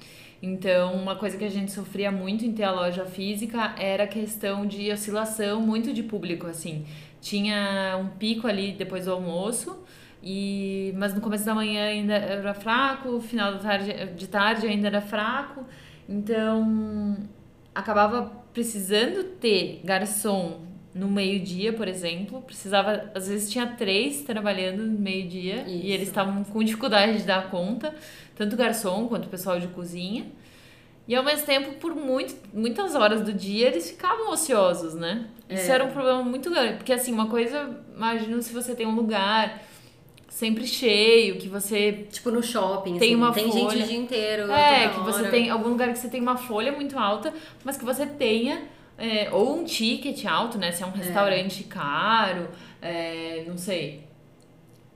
Então, 0.42 0.94
uma 0.94 1.16
coisa 1.16 1.38
que 1.38 1.44
a 1.44 1.48
gente 1.48 1.72
sofria 1.72 2.10
muito 2.10 2.44
em 2.44 2.52
ter 2.52 2.64
a 2.64 2.72
loja 2.72 3.06
física 3.06 3.74
era 3.78 4.04
a 4.04 4.06
questão 4.06 4.66
de 4.66 4.90
oscilação 4.92 5.60
muito 5.60 5.92
de 5.92 6.02
público, 6.02 6.46
assim. 6.46 6.84
Tinha 7.20 7.96
um 7.98 8.08
pico 8.08 8.46
ali 8.46 8.72
depois 8.72 9.06
do 9.06 9.12
almoço, 9.12 9.82
e 10.22 10.92
mas 10.96 11.14
no 11.14 11.20
começo 11.20 11.44
da 11.44 11.54
manhã 11.54 11.86
ainda 11.86 12.14
era 12.14 12.52
fraco, 12.52 13.20
final 13.20 13.52
da 13.52 13.58
tarde, 13.60 13.92
de 14.14 14.26
tarde 14.26 14.66
ainda 14.66 14.88
era 14.88 15.00
fraco. 15.00 15.64
Então, 16.08 17.16
acabava 17.74 18.32
precisando 18.52 19.24
ter 19.24 19.80
garçom 19.84 20.60
no 20.94 21.08
meio-dia, 21.08 21.72
por 21.72 21.86
exemplo. 21.86 22.40
Precisava, 22.42 23.10
às 23.14 23.28
vezes 23.28 23.50
tinha 23.50 23.66
três 23.66 24.22
trabalhando 24.22 24.82
no 24.82 24.98
meio-dia 24.98 25.64
e 25.66 25.92
eles 25.92 26.08
estavam 26.08 26.42
com 26.42 26.64
dificuldade 26.64 27.18
de 27.18 27.24
dar 27.24 27.50
conta, 27.50 27.94
tanto 28.34 28.56
garçom 28.56 29.06
quanto 29.08 29.28
pessoal 29.28 29.60
de 29.60 29.68
cozinha. 29.68 30.26
E 31.08 31.14
ao 31.14 31.22
mesmo 31.22 31.46
tempo, 31.46 31.74
por 31.74 31.94
muito, 31.94 32.34
muitas 32.52 32.94
horas 32.96 33.20
do 33.20 33.32
dia, 33.32 33.68
eles 33.68 33.90
ficavam 33.90 34.30
ociosos, 34.32 34.94
né? 34.94 35.26
Isso 35.48 35.70
é. 35.70 35.74
era 35.74 35.84
um 35.84 35.90
problema 35.90 36.22
muito 36.22 36.50
grande. 36.50 36.78
Porque, 36.78 36.92
assim, 36.92 37.12
uma 37.12 37.28
coisa, 37.28 37.78
imagino 37.94 38.42
se 38.42 38.52
você 38.52 38.74
tem 38.74 38.86
um 38.86 38.94
lugar 38.94 39.62
sempre 40.36 40.66
cheio, 40.66 41.38
que 41.38 41.48
você. 41.48 42.06
Tipo 42.10 42.30
no 42.30 42.42
shopping, 42.42 42.98
tem 42.98 43.08
assim, 43.08 43.16
uma 43.16 43.32
tem 43.32 43.50
folha. 43.50 43.70
gente 43.70 43.82
o 43.82 43.86
dia 43.88 43.96
inteiro. 43.96 44.52
É, 44.52 44.90
que 44.90 45.00
você 45.00 45.30
tem 45.30 45.48
algum 45.48 45.70
lugar 45.70 45.90
que 45.92 45.98
você 45.98 46.08
tem 46.08 46.20
uma 46.20 46.36
folha 46.36 46.72
muito 46.72 46.98
alta, 46.98 47.32
mas 47.64 47.78
que 47.78 47.84
você 47.86 48.04
tenha 48.04 48.62
é, 48.98 49.30
ou 49.32 49.58
um 49.58 49.64
ticket 49.64 50.26
alto, 50.26 50.58
né? 50.58 50.72
Se 50.72 50.82
é 50.82 50.86
um 50.86 50.90
é. 50.90 50.96
restaurante 50.98 51.64
é. 51.66 51.72
caro, 51.72 52.48
é, 52.82 53.44
não 53.48 53.56
sei. 53.56 54.04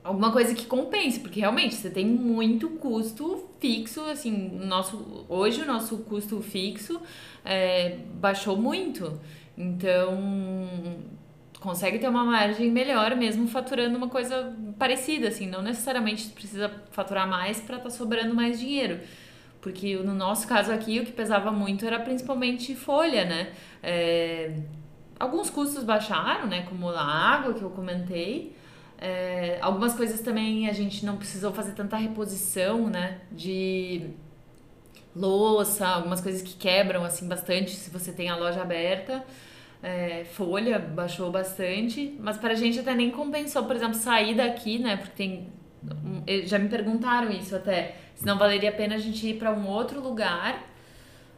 Alguma 0.03 0.31
coisa 0.31 0.53
que 0.53 0.65
compense, 0.67 1.19
porque 1.19 1.39
realmente 1.39 1.73
você 1.73 1.89
tem 1.89 2.05
muito 2.05 2.69
custo 2.69 3.49
fixo, 3.59 4.01
assim, 4.01 4.59
nosso, 4.63 5.25
hoje 5.27 5.61
o 5.61 5.65
nosso 5.65 5.97
custo 5.99 6.39
fixo 6.41 7.01
é, 7.43 7.97
baixou 8.19 8.57
muito. 8.57 9.19
Então, 9.57 10.17
consegue 11.59 11.99
ter 11.99 12.09
uma 12.09 12.25
margem 12.25 12.71
melhor 12.71 13.15
mesmo 13.15 13.47
faturando 13.47 13.95
uma 13.95 14.09
coisa 14.09 14.55
parecida, 14.81 15.27
assim, 15.27 15.45
não 15.45 15.61
necessariamente 15.61 16.29
precisa 16.29 16.71
faturar 16.89 17.27
mais 17.27 17.61
para 17.61 17.77
estar 17.77 17.89
tá 17.89 17.95
sobrando 17.95 18.33
mais 18.33 18.59
dinheiro. 18.59 18.99
Porque 19.61 19.95
no 19.97 20.15
nosso 20.15 20.47
caso 20.47 20.71
aqui, 20.71 20.99
o 20.99 21.05
que 21.05 21.11
pesava 21.11 21.51
muito 21.51 21.85
era 21.85 21.99
principalmente 21.99 22.73
folha, 22.73 23.23
né? 23.23 23.53
É, 23.83 24.55
alguns 25.19 25.51
custos 25.51 25.83
baixaram, 25.83 26.47
né? 26.47 26.63
Como 26.67 26.89
a 26.89 27.03
água 27.03 27.53
que 27.53 27.61
eu 27.61 27.69
comentei. 27.69 28.55
É, 28.97 29.59
algumas 29.61 29.93
coisas 29.93 30.19
também 30.21 30.67
a 30.67 30.73
gente 30.73 31.05
não 31.05 31.15
precisou 31.15 31.53
fazer 31.53 31.73
tanta 31.73 31.95
reposição, 31.95 32.89
né? 32.89 33.19
De 33.31 34.09
louça, 35.15 35.87
algumas 35.87 36.21
coisas 36.21 36.41
que 36.41 36.55
quebram 36.55 37.03
assim 37.03 37.27
bastante 37.27 37.69
se 37.75 37.91
você 37.91 38.11
tem 38.11 38.29
a 38.29 38.35
loja 38.35 38.63
aberta. 38.63 39.23
É, 39.83 40.23
folha 40.25 40.77
baixou 40.77 41.31
bastante, 41.31 42.15
mas 42.19 42.37
para 42.37 42.51
a 42.51 42.55
gente 42.55 42.79
até 42.79 42.93
nem 42.93 43.09
compensou, 43.09 43.65
por 43.65 43.75
exemplo, 43.75 43.95
sair 43.95 44.35
daqui, 44.35 44.77
né? 44.77 44.97
Porque 44.97 45.15
tem. 45.15 45.47
Já 46.45 46.59
me 46.59 46.69
perguntaram 46.69 47.31
isso 47.31 47.55
até 47.55 47.95
se 48.21 48.25
não 48.27 48.37
valeria 48.37 48.69
a 48.69 48.73
pena 48.73 48.93
a 48.93 48.99
gente 48.99 49.27
ir 49.27 49.39
para 49.39 49.51
um 49.51 49.67
outro 49.67 49.99
lugar, 49.99 50.63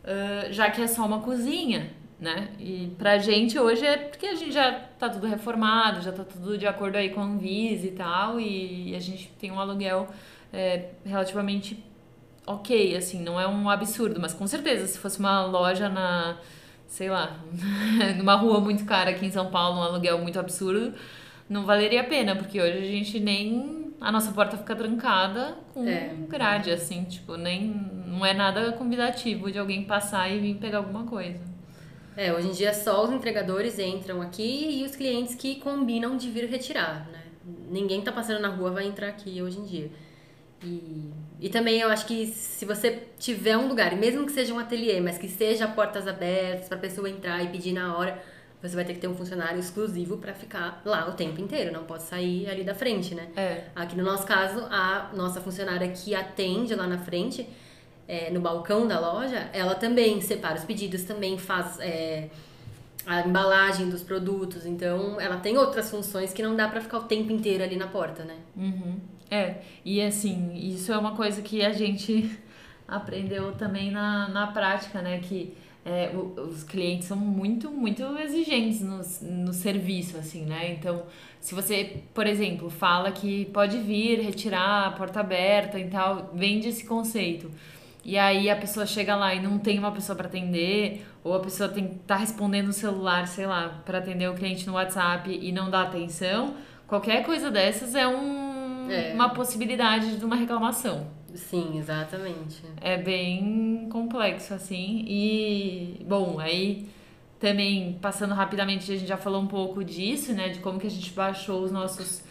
uh, 0.04 0.52
já 0.52 0.70
que 0.70 0.82
é 0.82 0.88
só 0.88 1.06
uma 1.06 1.22
cozinha, 1.22 1.92
né? 2.20 2.50
E 2.60 2.94
pra 2.98 3.18
gente 3.18 3.58
hoje 3.58 3.86
é 3.86 3.96
porque 3.96 4.26
a 4.26 4.36
gente 4.36 4.52
já 4.52 4.74
tá 5.00 5.10
tudo 5.10 5.26
reformado, 5.26 6.02
já 6.02 6.12
tá 6.12 6.26
tudo 6.26 6.58
de 6.58 6.68
acordo 6.68 6.98
aí 6.98 7.10
com 7.12 7.22
a 7.22 7.24
Anvisa 7.24 7.88
e 7.88 7.92
tal, 7.92 8.38
e 8.38 8.94
a 8.94 9.00
gente 9.00 9.30
tem 9.40 9.50
um 9.50 9.60
aluguel 9.62 10.10
é, 10.52 10.90
relativamente 11.06 11.82
ok, 12.46 12.98
assim, 12.98 13.24
não 13.24 13.40
é 13.40 13.48
um 13.48 13.70
absurdo, 13.70 14.20
mas 14.20 14.34
com 14.34 14.46
certeza, 14.46 14.86
se 14.88 15.00
fosse 15.00 15.20
uma 15.20 15.46
loja 15.46 15.88
na, 15.88 16.38
sei 16.88 17.10
lá, 17.10 17.40
numa 18.18 18.36
rua 18.36 18.60
muito 18.60 18.86
cara 18.86 19.12
aqui 19.12 19.26
em 19.26 19.32
São 19.32 19.50
Paulo, 19.50 19.80
um 19.80 19.84
aluguel 19.84 20.20
muito 20.20 20.40
absurdo, 20.40 20.94
não 21.50 21.66
valeria 21.66 22.02
a 22.02 22.04
pena, 22.04 22.36
porque 22.36 22.60
hoje 22.60 22.78
a 22.78 22.82
gente 22.82 23.20
nem 23.20 23.94
a 24.00 24.12
nossa 24.12 24.32
porta 24.32 24.58
fica 24.58 24.76
trancada 24.76 25.58
com 25.74 25.88
é. 25.88 26.14
grade, 26.28 26.72
assim, 26.72 27.04
tipo, 27.06 27.38
nem 27.38 27.68
não 28.06 28.26
é 28.26 28.34
nada 28.34 28.74
convidativo 28.74 29.52
de 29.52 29.58
alguém 29.58 29.86
passar 29.86 30.30
e 30.30 30.40
vir 30.40 30.56
pegar 30.56 30.80
alguma 30.80 31.06
coisa. 31.06 31.40
É, 32.16 32.32
hoje 32.32 32.50
em 32.50 32.52
dia 32.52 32.74
só 32.74 33.04
os 33.04 33.12
entregadores 33.12 33.80
entram 33.80 34.22
aqui 34.22 34.80
e 34.80 34.84
os 34.84 34.96
clientes 34.96 35.34
que 35.34 35.56
combinam 35.56 36.16
de 36.16 36.30
vir 36.30 36.48
retirar, 36.50 37.08
né? 37.12 37.24
Ninguém 37.70 38.00
que 38.00 38.06
tá 38.06 38.12
passando 38.12 38.40
na 38.40 38.50
rua 38.50 38.72
vai 38.72 38.86
entrar 38.86 39.08
aqui 39.08 39.42
hoje 39.42 39.60
em 39.60 39.66
dia. 39.66 39.92
E, 40.64 41.12
e 41.42 41.50
também 41.50 41.80
eu 41.80 41.90
acho 41.90 42.06
que 42.06 42.28
se 42.28 42.66
você 42.66 43.04
tiver 43.20 43.58
um 43.58 43.68
lugar, 43.68 43.96
mesmo 43.96 44.26
que 44.26 44.32
seja 44.32 44.54
um 44.54 44.60
ateliê, 44.60 45.02
mas 45.02 45.18
que 45.18 45.28
seja 45.28 45.68
portas 45.68 46.08
abertas 46.08 46.68
para 46.68 46.78
a 46.78 46.82
pessoa 46.82 47.10
entrar 47.10 47.44
e 47.44 47.48
pedir 47.50 47.74
na 47.74 47.98
hora, 47.98 48.22
você 48.62 48.76
vai 48.76 48.86
ter 48.86 48.94
que 48.94 49.00
ter 49.00 49.10
um 49.10 49.16
funcionário 49.16 49.60
exclusivo 49.60 50.18
para 50.18 50.34
ficar 50.34 50.82
lá 50.86 51.10
o 51.10 51.14
tempo 51.14 51.42
inteiro, 51.42 51.74
não 51.74 51.84
pode 51.84 52.04
sair 52.04 52.50
ali 52.50 52.64
da 52.64 52.74
frente, 52.74 53.14
né? 53.14 53.28
É. 53.36 53.66
Aqui 53.76 53.94
no 53.98 54.04
nosso 54.04 54.26
caso, 54.26 54.66
a 54.72 55.12
nossa 55.14 55.42
funcionária 55.42 55.90
que 55.90 56.16
atende 56.16 56.74
lá 56.74 56.88
na 56.88 56.98
frente, 56.98 57.46
é, 58.08 58.30
no 58.30 58.40
balcão 58.40 58.88
da 58.88 58.98
loja, 59.00 59.50
ela 59.52 59.76
também 59.76 60.22
separa 60.22 60.56
os 60.56 60.64
pedidos, 60.64 61.04
também 61.04 61.38
faz 61.38 61.78
é, 61.82 62.30
a 63.06 63.28
embalagem 63.28 63.90
dos 63.90 64.02
produtos, 64.02 64.66
então 64.66 65.20
ela 65.20 65.38
tem 65.38 65.58
outras 65.58 65.92
funções 65.92 66.32
que 66.32 66.42
não 66.42 66.56
dá 66.56 66.70
para 66.70 66.80
ficar 66.80 67.00
o 67.00 67.04
tempo 67.04 67.34
inteiro 67.34 67.66
ali 67.66 67.76
na 67.76 67.88
porta, 67.88 68.24
né? 68.24 68.38
Uhum. 68.56 68.98
É, 69.34 69.56
e 69.84 70.00
assim, 70.00 70.54
isso 70.54 70.94
é 70.94 70.98
uma 70.98 71.16
coisa 71.16 71.42
que 71.42 71.66
a 71.66 71.72
gente 71.72 72.38
aprendeu 72.88 73.52
também 73.54 73.90
na, 73.90 74.30
na 74.30 74.46
prática, 74.46 75.02
né? 75.02 75.18
Que 75.18 75.58
é, 75.84 76.12
os 76.16 76.64
clientes 76.64 77.08
são 77.08 77.18
muito, 77.18 77.72
muito 77.72 78.04
exigentes 78.20 78.82
no, 78.82 79.02
no 79.24 79.52
serviço, 79.52 80.18
assim, 80.18 80.46
né? 80.46 80.72
Então, 80.72 81.04
se 81.40 81.56
você, 81.56 82.04
por 82.14 82.28
exemplo, 82.28 82.70
fala 82.70 83.12
que 83.12 83.46
pode 83.46 83.80
vir, 83.80 84.20
retirar 84.20 84.88
a 84.88 84.92
porta 84.92 85.22
aberta 85.22 85.80
e 85.80 85.90
tal, 85.90 86.30
vende 86.36 86.68
esse 86.70 86.86
conceito. 86.86 87.50
E 88.06 88.20
aí 88.20 88.52
a 88.52 88.56
pessoa 88.56 88.86
chega 88.86 89.16
lá 89.16 89.34
e 89.34 89.42
não 89.42 89.58
tem 89.58 89.80
uma 89.80 89.92
pessoa 89.92 90.16
para 90.16 90.28
atender, 90.28 91.04
ou 91.24 91.34
a 91.34 91.40
pessoa 91.40 91.70
tem 91.70 91.88
tá 92.06 92.18
respondendo 92.18 92.68
no 92.68 92.74
celular, 92.74 93.28
sei 93.28 93.48
lá, 93.48 93.82
para 93.84 93.98
atender 93.98 94.30
o 94.30 94.36
cliente 94.36 94.68
no 94.68 94.74
WhatsApp 94.74 95.28
e 95.42 95.52
não 95.52 95.72
dá 95.72 95.82
atenção, 95.82 96.54
qualquer 96.86 97.26
coisa 97.26 97.50
dessas 97.50 97.96
é, 97.96 98.06
um, 98.06 98.53
é. 98.90 99.14
uma 99.14 99.30
possibilidade 99.30 100.18
de 100.18 100.26
uma 100.26 100.36
reclamação. 100.36 101.08
Sim, 101.36 101.80
exatamente. 101.80 102.62
É 102.80 102.98
bem 102.98 103.88
complexo, 103.92 104.54
assim. 104.54 105.04
E, 105.08 106.06
bom, 106.08 106.40
aí 106.40 106.88
também, 107.40 107.98
passando 108.02 108.34
rapidamente, 108.34 108.92
a 108.92 108.96
gente 108.96 109.08
já 109.08 109.18
falou 109.18 109.42
um 109.42 109.48
pouco 109.48 109.84
disso, 109.84 110.34
né? 110.34 110.50
De 110.50 110.60
como 110.60 110.80
que 110.80 110.88
a 110.88 110.90
gente 110.90 111.12
baixou 111.12 111.64
os 111.64 111.72
nossos 111.72 112.24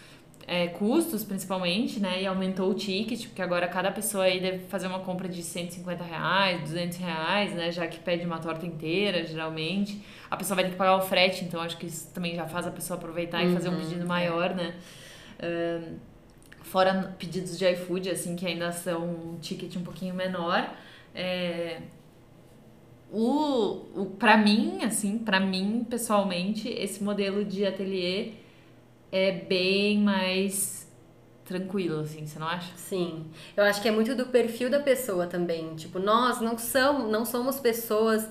é, 0.47 0.67
custos, 0.67 1.23
principalmente, 1.23 1.99
né? 1.99 2.21
E 2.21 2.25
aumentou 2.25 2.71
o 2.71 2.73
ticket, 2.73 3.27
porque 3.27 3.41
agora 3.41 3.67
cada 3.67 3.91
pessoa 3.91 4.23
aí 4.23 4.39
deve 4.39 4.59
fazer 4.65 4.87
uma 4.87 4.99
compra 4.99 5.27
de 5.27 5.43
150 5.43 6.03
reais, 6.03 6.61
200 6.61 6.97
reais, 6.97 7.53
né? 7.53 7.71
Já 7.71 7.87
que 7.87 7.99
pede 7.99 8.25
uma 8.25 8.39
torta 8.39 8.65
inteira, 8.65 9.25
geralmente. 9.25 10.01
A 10.31 10.37
pessoa 10.37 10.55
vai 10.55 10.65
ter 10.65 10.71
que 10.71 10.77
pagar 10.77 10.95
o 10.95 11.01
frete, 11.01 11.43
então 11.43 11.61
acho 11.61 11.77
que 11.77 11.85
isso 11.85 12.11
também 12.13 12.35
já 12.35 12.47
faz 12.47 12.65
a 12.65 12.71
pessoa 12.71 12.97
aproveitar 12.97 13.43
uhum, 13.43 13.51
e 13.51 13.53
fazer 13.53 13.69
um 13.69 13.77
pedido 13.77 14.07
maior, 14.07 14.55
né? 14.55 14.75
Uh, 15.39 16.12
fora 16.63 17.15
pedidos 17.19 17.57
de 17.57 17.65
iFood, 17.71 18.09
assim, 18.09 18.35
que 18.35 18.45
ainda 18.45 18.71
são 18.71 19.03
um 19.05 19.37
ticket 19.39 19.75
um 19.75 19.83
pouquinho 19.83 20.15
menor. 20.15 20.73
É, 21.13 21.81
o, 23.11 23.85
o 23.95 24.05
para 24.17 24.35
mim, 24.37 24.83
assim, 24.83 25.19
para 25.19 25.39
mim 25.39 25.85
pessoalmente, 25.87 26.67
esse 26.67 27.03
modelo 27.03 27.45
de 27.45 27.65
ateliê 27.65 28.33
é 29.11 29.31
bem 29.31 29.99
mais 29.99 30.91
tranquilo, 31.45 31.99
assim, 31.99 32.25
você 32.25 32.39
não 32.39 32.47
acha? 32.47 32.75
Sim. 32.75 33.25
Eu 33.55 33.63
acho 33.65 33.81
que 33.81 33.87
é 33.87 33.91
muito 33.91 34.15
do 34.15 34.27
perfil 34.27 34.69
da 34.69 34.79
pessoa 34.79 35.27
também. 35.27 35.75
Tipo, 35.75 35.99
nós 35.99 36.41
não 36.41 36.57
somos, 36.57 37.11
não 37.11 37.25
somos 37.25 37.59
pessoas 37.59 38.27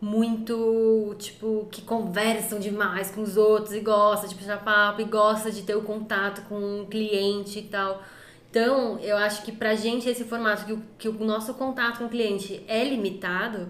muito, 0.00 1.14
tipo, 1.18 1.66
que 1.70 1.82
conversam 1.82 2.58
demais 2.58 3.10
com 3.10 3.22
os 3.22 3.36
outros 3.36 3.74
e 3.74 3.80
gosta 3.80 4.28
de 4.28 4.34
puxar 4.34 4.62
papo 4.62 5.00
e 5.00 5.04
gosta 5.04 5.50
de 5.50 5.62
ter 5.62 5.74
o 5.74 5.82
contato 5.82 6.42
com 6.48 6.82
o 6.82 6.86
cliente 6.86 7.60
e 7.60 7.62
tal. 7.62 8.02
Então, 8.50 8.98
eu 9.00 9.16
acho 9.16 9.42
que 9.42 9.52
pra 9.52 9.74
gente 9.74 10.08
esse 10.08 10.24
formato 10.24 10.64
que 10.64 10.72
o, 10.72 10.82
que 10.98 11.08
o 11.08 11.24
nosso 11.24 11.54
contato 11.54 11.98
com 11.98 12.04
o 12.04 12.08
cliente 12.08 12.62
é 12.68 12.84
limitado, 12.84 13.68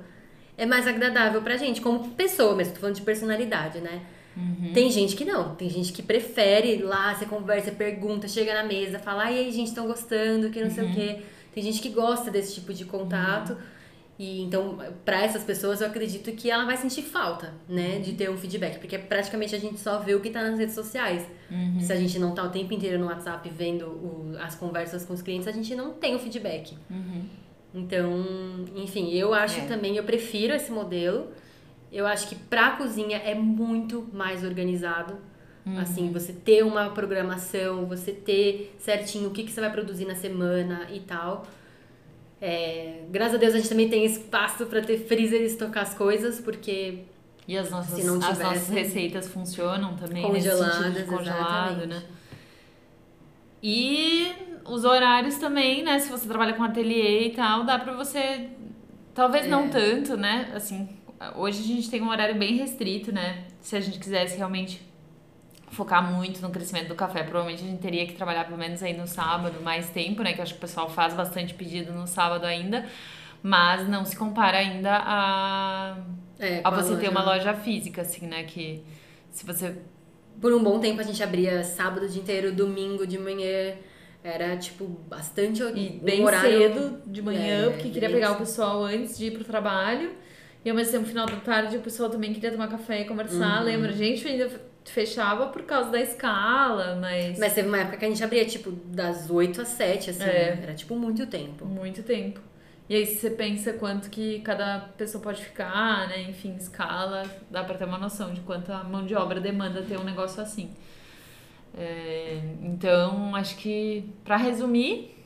é 0.56 0.66
mais 0.66 0.87
agradável 0.87 1.42
pra 1.42 1.56
gente, 1.56 1.80
como 1.80 2.11
pessoa 2.11 2.54
mesmo, 2.54 2.75
tô 2.75 2.80
falando 2.80 2.97
de 2.97 3.02
personalidade, 3.02 3.80
né? 3.80 4.02
Uhum. 4.37 4.73
Tem 4.75 4.90
gente 4.90 5.16
que 5.16 5.25
não, 5.25 5.54
tem 5.54 5.68
gente 5.71 5.92
que 5.92 6.02
prefere 6.02 6.83
lá, 6.83 7.14
você 7.14 7.25
conversa, 7.25 7.71
pergunta, 7.73 8.28
chega 8.28 8.52
na 8.54 8.64
mesa, 8.64 8.99
fala, 8.99 9.30
e 9.30 9.38
aí, 9.38 9.52
gente, 9.52 9.68
estão 9.68 9.87
gostando, 9.87 10.50
que 10.50 10.61
não 10.61 10.68
uhum. 10.68 10.75
sei 10.75 10.85
o 10.85 10.87
uhum. 10.88 10.95
quê. 10.95 11.18
Tem 11.54 11.62
gente 11.62 11.80
que 11.80 11.88
gosta 11.88 12.30
desse 12.30 12.54
tipo 12.54 12.75
de 12.75 12.85
contato. 12.85 13.52
Uhum. 13.52 13.76
E 14.18 14.40
então, 14.40 14.78
para 15.04 15.23
essas 15.23 15.44
pessoas, 15.44 15.80
eu 15.80 15.88
acredito 15.88 16.32
que 16.32 16.50
ela 16.50 16.64
vai 16.64 16.76
sentir 16.76 17.02
falta, 17.02 17.52
né, 17.68 17.99
de 17.99 18.14
ter 18.14 18.30
um 18.30 18.37
feedback, 18.37 18.78
porque 18.78 18.96
praticamente 18.99 19.54
a 19.54 19.58
gente 19.58 19.78
só 19.78 19.99
vê 19.99 20.14
o 20.14 20.20
que 20.20 20.30
tá 20.30 20.42
nas 20.42 20.58
redes 20.58 20.75
sociais. 20.75 21.26
Uhum. 21.50 21.80
Se 21.80 21.92
a 21.92 21.96
gente 21.96 22.18
não 22.18 22.35
tá 22.35 22.42
o 22.42 22.49
tempo 22.49 22.73
inteiro 22.73 22.99
no 22.99 23.06
WhatsApp 23.06 23.49
vendo 23.50 23.87
o, 23.87 24.35
as 24.40 24.54
conversas 24.54 25.04
com 25.04 25.12
os 25.12 25.20
clientes, 25.20 25.46
a 25.46 25.52
gente 25.52 25.75
não 25.75 25.92
tem 25.92 26.14
o 26.14 26.18
feedback. 26.18 26.76
Uhum. 26.90 27.25
Então, 27.75 28.25
enfim, 28.75 29.12
eu 29.12 29.35
acho 29.35 29.61
é. 29.61 29.66
também, 29.66 29.96
eu 29.96 30.04
prefiro 30.04 30.54
esse 30.54 30.73
modelo. 30.73 31.30
Eu 31.92 32.06
acho 32.06 32.28
que 32.28 32.35
pra 32.35 32.70
cozinha 32.70 33.18
é 33.18 33.35
muito 33.35 34.08
mais 34.14 34.42
organizado. 34.42 35.18
Uhum. 35.66 35.78
Assim, 35.78 36.11
você 36.11 36.32
ter 36.32 36.64
uma 36.64 36.88
programação, 36.90 37.85
você 37.85 38.12
ter 38.12 38.75
certinho 38.78 39.28
o 39.28 39.32
que, 39.32 39.44
que 39.44 39.52
você 39.52 39.61
vai 39.61 39.70
produzir 39.70 40.06
na 40.06 40.14
semana 40.14 40.88
e 40.90 41.00
tal. 41.00 41.46
É, 42.40 43.02
graças 43.10 43.36
a 43.36 43.38
Deus 43.38 43.54
a 43.54 43.56
gente 43.56 43.68
também 43.68 43.88
tem 43.88 44.04
espaço 44.04 44.66
para 44.66 44.82
ter 44.82 44.98
freezer 44.98 45.40
e 45.40 45.46
estocar 45.46 45.82
as 45.82 45.94
coisas, 45.94 46.40
porque 46.40 47.04
e 47.48 47.56
as 47.56 47.70
nossas, 47.70 47.94
tivesse, 47.94 48.24
as 48.24 48.38
nossas 48.38 48.68
receitas 48.68 49.28
funcionam 49.28 49.96
também 49.96 50.22
congeladas, 50.22 50.92
nesse 50.92 51.04
congelado, 51.04 51.82
exatamente. 51.82 51.86
né? 51.86 52.02
E 53.62 54.32
os 54.64 54.84
horários 54.84 55.36
também, 55.36 55.82
né? 55.82 55.98
Se 55.98 56.10
você 56.10 56.26
trabalha 56.26 56.54
com 56.54 56.62
ateliê 56.62 57.28
e 57.28 57.30
tal, 57.30 57.64
dá 57.64 57.78
pra 57.78 57.92
você. 57.94 58.48
Talvez 59.14 59.46
é. 59.46 59.48
não 59.48 59.68
tanto, 59.68 60.16
né? 60.16 60.50
Assim, 60.54 60.88
hoje 61.36 61.60
a 61.60 61.66
gente 61.66 61.88
tem 61.88 62.02
um 62.02 62.10
horário 62.10 62.34
bem 62.34 62.56
restrito, 62.56 63.12
né? 63.12 63.44
Se 63.60 63.76
a 63.76 63.80
gente 63.80 63.98
quisesse 63.98 64.36
realmente 64.36 64.82
focar 65.68 66.12
muito 66.12 66.40
no 66.40 66.50
crescimento 66.50 66.88
do 66.88 66.94
café, 66.94 67.23
provavelmente 67.23 67.64
a 67.64 67.66
gente 67.66 67.80
teria 67.80 68.06
que 68.06 68.14
trabalhar 68.14 68.44
pelo 68.44 68.58
menos 68.58 68.82
aí 68.82 68.96
no 68.96 69.06
sábado 69.06 69.61
mais 69.62 69.90
tempo, 69.90 70.23
né? 70.23 70.32
Que 70.32 70.40
eu 70.40 70.42
acho 70.42 70.54
que 70.54 70.58
o 70.58 70.61
pessoal 70.61 70.88
faz 70.88 71.14
bastante 71.14 71.54
pedido 71.54 71.92
no 71.92 72.06
sábado 72.06 72.44
ainda, 72.44 72.87
mas 73.42 73.88
não 73.88 74.04
se 74.04 74.16
compara 74.16 74.58
ainda 74.58 74.90
a, 74.92 75.99
é, 76.38 76.61
a 76.62 76.70
você 76.70 76.94
a 76.94 76.96
ter 76.96 77.08
uma 77.08 77.25
loja 77.25 77.54
física, 77.54 78.02
assim, 78.02 78.26
né? 78.26 78.44
Que 78.44 78.82
se 79.30 79.44
você. 79.44 79.76
Por 80.40 80.52
um 80.52 80.62
bom 80.62 80.78
tempo 80.78 81.00
a 81.00 81.04
gente 81.04 81.23
abria 81.23 81.64
sábado 81.64 82.04
o 82.04 82.08
dia 82.08 82.20
inteiro, 82.20 82.52
domingo 82.52 83.06
de 83.06 83.18
manhã. 83.18 83.75
Era, 84.23 84.56
tipo, 84.56 84.87
bastante. 85.08 85.62
E 85.62 86.00
bem 86.02 86.25
horário... 86.25 86.50
cedo 86.50 87.02
de 87.06 87.23
manhã, 87.23 87.68
é, 87.68 87.70
porque 87.70 87.90
queria 87.90 88.11
pegar 88.11 88.32
o 88.32 88.37
pessoal 88.37 88.82
antes 88.82 89.16
de 89.16 89.26
ir 89.26 89.30
pro 89.30 89.44
trabalho. 89.44 90.11
E 90.64 90.70
ao 90.70 90.75
mesmo 90.75 90.90
tempo, 90.90 91.04
no 91.04 91.08
final 91.08 91.26
da 91.26 91.37
tarde, 91.37 91.76
o 91.76 91.80
pessoal 91.80 92.11
também 92.11 92.35
queria 92.35 92.50
tomar 92.50 92.66
café 92.66 93.02
e 93.02 93.04
conversar. 93.04 93.61
Uhum. 93.61 93.66
Lembra? 93.66 93.92
Gente 93.92 94.26
ainda 94.26 94.50
fechava 94.90 95.46
por 95.48 95.62
causa 95.62 95.90
da 95.90 96.00
escala, 96.00 96.96
mas. 97.00 97.38
Mas 97.38 97.54
teve 97.54 97.68
uma 97.68 97.78
época 97.78 97.96
que 97.96 98.04
a 98.04 98.08
gente 98.08 98.22
abria, 98.22 98.44
tipo, 98.44 98.70
das 98.70 99.28
8 99.30 99.62
às 99.62 99.68
7, 99.68 100.10
assim. 100.10 100.22
É. 100.22 100.58
Era, 100.62 100.75
tipo, 100.75 100.94
muito 100.96 101.26
tempo. 101.26 101.64
Muito 101.64 102.02
tempo. 102.02 102.40
E 102.88 102.94
aí, 102.94 103.04
se 103.04 103.16
você 103.16 103.30
pensa 103.30 103.72
quanto 103.72 104.08
que 104.08 104.40
cada 104.40 104.78
pessoa 104.96 105.22
pode 105.22 105.42
ficar, 105.42 106.08
né? 106.08 106.22
Enfim, 106.22 106.54
escala, 106.56 107.25
dá 107.50 107.64
pra 107.64 107.76
ter 107.76 107.84
uma 107.84 107.99
noção 107.99 108.32
de 108.32 108.40
quanto 108.42 108.72
a 108.72 108.84
mão 108.84 109.04
de 109.04 109.14
obra 109.14 109.40
demanda 109.40 109.82
ter 109.82 109.99
um 109.99 110.04
negócio 110.04 110.40
assim. 110.40 110.70
É, 111.76 112.40
então, 112.62 113.34
acho 113.34 113.56
que, 113.56 114.08
para 114.25 114.36
resumir, 114.36 115.16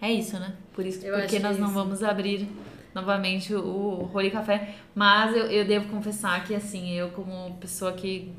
é 0.00 0.10
isso, 0.10 0.38
né? 0.38 0.54
Por 0.72 0.86
isso, 0.86 1.04
eu 1.06 1.18
porque 1.18 1.38
nós 1.38 1.58
é 1.58 1.60
não 1.60 1.68
vamos 1.68 2.02
abrir 2.02 2.48
novamente 2.94 3.54
o 3.54 4.08
Roli 4.12 4.30
Café. 4.30 4.74
Mas 4.94 5.36
eu, 5.36 5.46
eu 5.46 5.64
devo 5.66 5.90
confessar 5.90 6.44
que, 6.44 6.54
assim, 6.54 6.92
eu 6.92 7.10
como 7.10 7.54
pessoa 7.56 7.92
que 7.92 8.32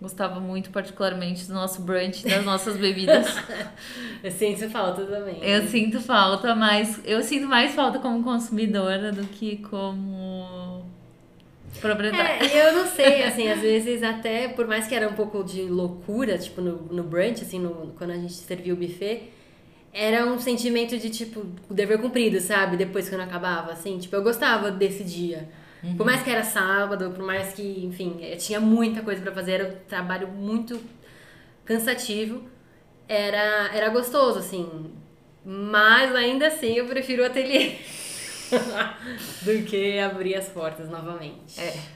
gostava 0.00 0.40
muito 0.40 0.70
particularmente 0.70 1.46
do 1.46 1.54
nosso 1.54 1.82
brunch, 1.82 2.26
das 2.26 2.44
nossas 2.44 2.76
bebidas. 2.76 3.26
eu 4.22 4.30
sinto 4.30 4.68
falta 4.68 5.04
também. 5.04 5.38
Eu 5.42 5.66
sinto 5.66 6.00
falta, 6.00 6.54
mas 6.54 7.00
eu 7.04 7.22
sinto 7.22 7.46
mais 7.46 7.74
falta 7.74 7.98
como 7.98 8.22
consumidora 8.22 9.10
do 9.10 9.24
que 9.24 9.56
como 9.58 10.84
proprietária. 11.80 12.46
É, 12.46 12.68
eu 12.68 12.72
não 12.74 12.86
sei, 12.86 13.24
assim, 13.24 13.48
às 13.48 13.60
vezes 13.60 14.02
até, 14.02 14.48
por 14.48 14.66
mais 14.66 14.86
que 14.86 14.94
era 14.94 15.08
um 15.08 15.14
pouco 15.14 15.42
de 15.42 15.62
loucura, 15.62 16.36
tipo, 16.38 16.60
no, 16.60 16.82
no 16.90 17.02
brunch, 17.02 17.42
assim, 17.42 17.58
no, 17.58 17.94
quando 17.96 18.10
a 18.10 18.16
gente 18.16 18.34
serviu 18.34 18.74
o 18.74 18.78
buffet, 18.78 19.30
era 19.92 20.26
um 20.26 20.38
sentimento 20.38 20.98
de, 20.98 21.08
tipo, 21.08 21.46
o 21.70 21.74
dever 21.74 21.98
cumprido, 21.98 22.38
sabe? 22.40 22.76
Depois 22.76 23.08
que 23.08 23.14
eu 23.14 23.18
não 23.18 23.24
acabava, 23.24 23.72
assim. 23.72 23.98
Tipo, 23.98 24.16
eu 24.16 24.22
gostava 24.22 24.70
desse 24.70 25.02
dia. 25.02 25.48
Uhum. 25.82 25.96
Por 25.96 26.06
mais 26.06 26.22
que 26.22 26.30
era 26.30 26.42
sábado, 26.42 27.10
por 27.10 27.24
mais 27.24 27.52
que, 27.52 27.84
enfim, 27.84 28.18
eu 28.20 28.36
tinha 28.36 28.60
muita 28.60 29.02
coisa 29.02 29.20
para 29.22 29.32
fazer, 29.32 29.52
era 29.52 29.68
um 29.68 29.88
trabalho 29.88 30.28
muito 30.28 30.80
cansativo. 31.64 32.42
Era, 33.08 33.70
era 33.74 33.88
gostoso, 33.90 34.38
assim. 34.38 34.92
Mas 35.44 36.14
ainda 36.14 36.48
assim 36.48 36.74
eu 36.74 36.86
prefiro 36.86 37.22
o 37.22 37.26
ateliê 37.26 37.76
do 39.42 39.62
que 39.64 39.98
abrir 40.00 40.34
as 40.34 40.48
portas 40.48 40.88
novamente. 40.88 41.60
É. 41.60 41.95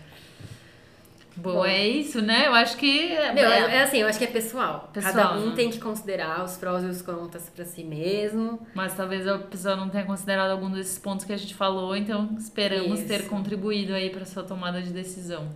Bom, 1.42 1.64
é 1.64 1.86
isso, 1.86 2.20
né? 2.20 2.46
Eu 2.46 2.54
acho 2.54 2.76
que. 2.76 3.08
Meu, 3.34 3.50
é, 3.50 3.76
é 3.76 3.82
assim, 3.82 3.98
eu 3.98 4.06
acho 4.06 4.18
que 4.18 4.24
é 4.24 4.28
pessoal. 4.28 4.90
pessoal 4.92 5.14
Cada 5.14 5.36
um 5.38 5.50
né? 5.50 5.56
tem 5.56 5.70
que 5.70 5.78
considerar 5.78 6.44
os 6.44 6.56
prós 6.56 6.84
e 6.84 6.86
os 6.86 7.02
contras 7.02 7.48
pra 7.48 7.64
si 7.64 7.82
mesmo. 7.82 8.60
Mas 8.74 8.94
talvez 8.94 9.26
a 9.26 9.38
pessoa 9.38 9.76
não 9.76 9.88
tenha 9.88 10.04
considerado 10.04 10.50
algum 10.50 10.70
desses 10.70 10.98
pontos 10.98 11.24
que 11.24 11.32
a 11.32 11.36
gente 11.36 11.54
falou, 11.54 11.96
então 11.96 12.36
esperamos 12.38 13.00
isso. 13.00 13.08
ter 13.08 13.28
contribuído 13.28 13.94
aí 13.94 14.10
pra 14.10 14.24
sua 14.24 14.42
tomada 14.42 14.82
de 14.82 14.90
decisão. 14.90 15.48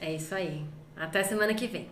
É 0.00 0.12
isso 0.12 0.34
aí. 0.34 0.64
Até 0.96 1.22
semana 1.22 1.54
que 1.54 1.66
vem. 1.66 1.88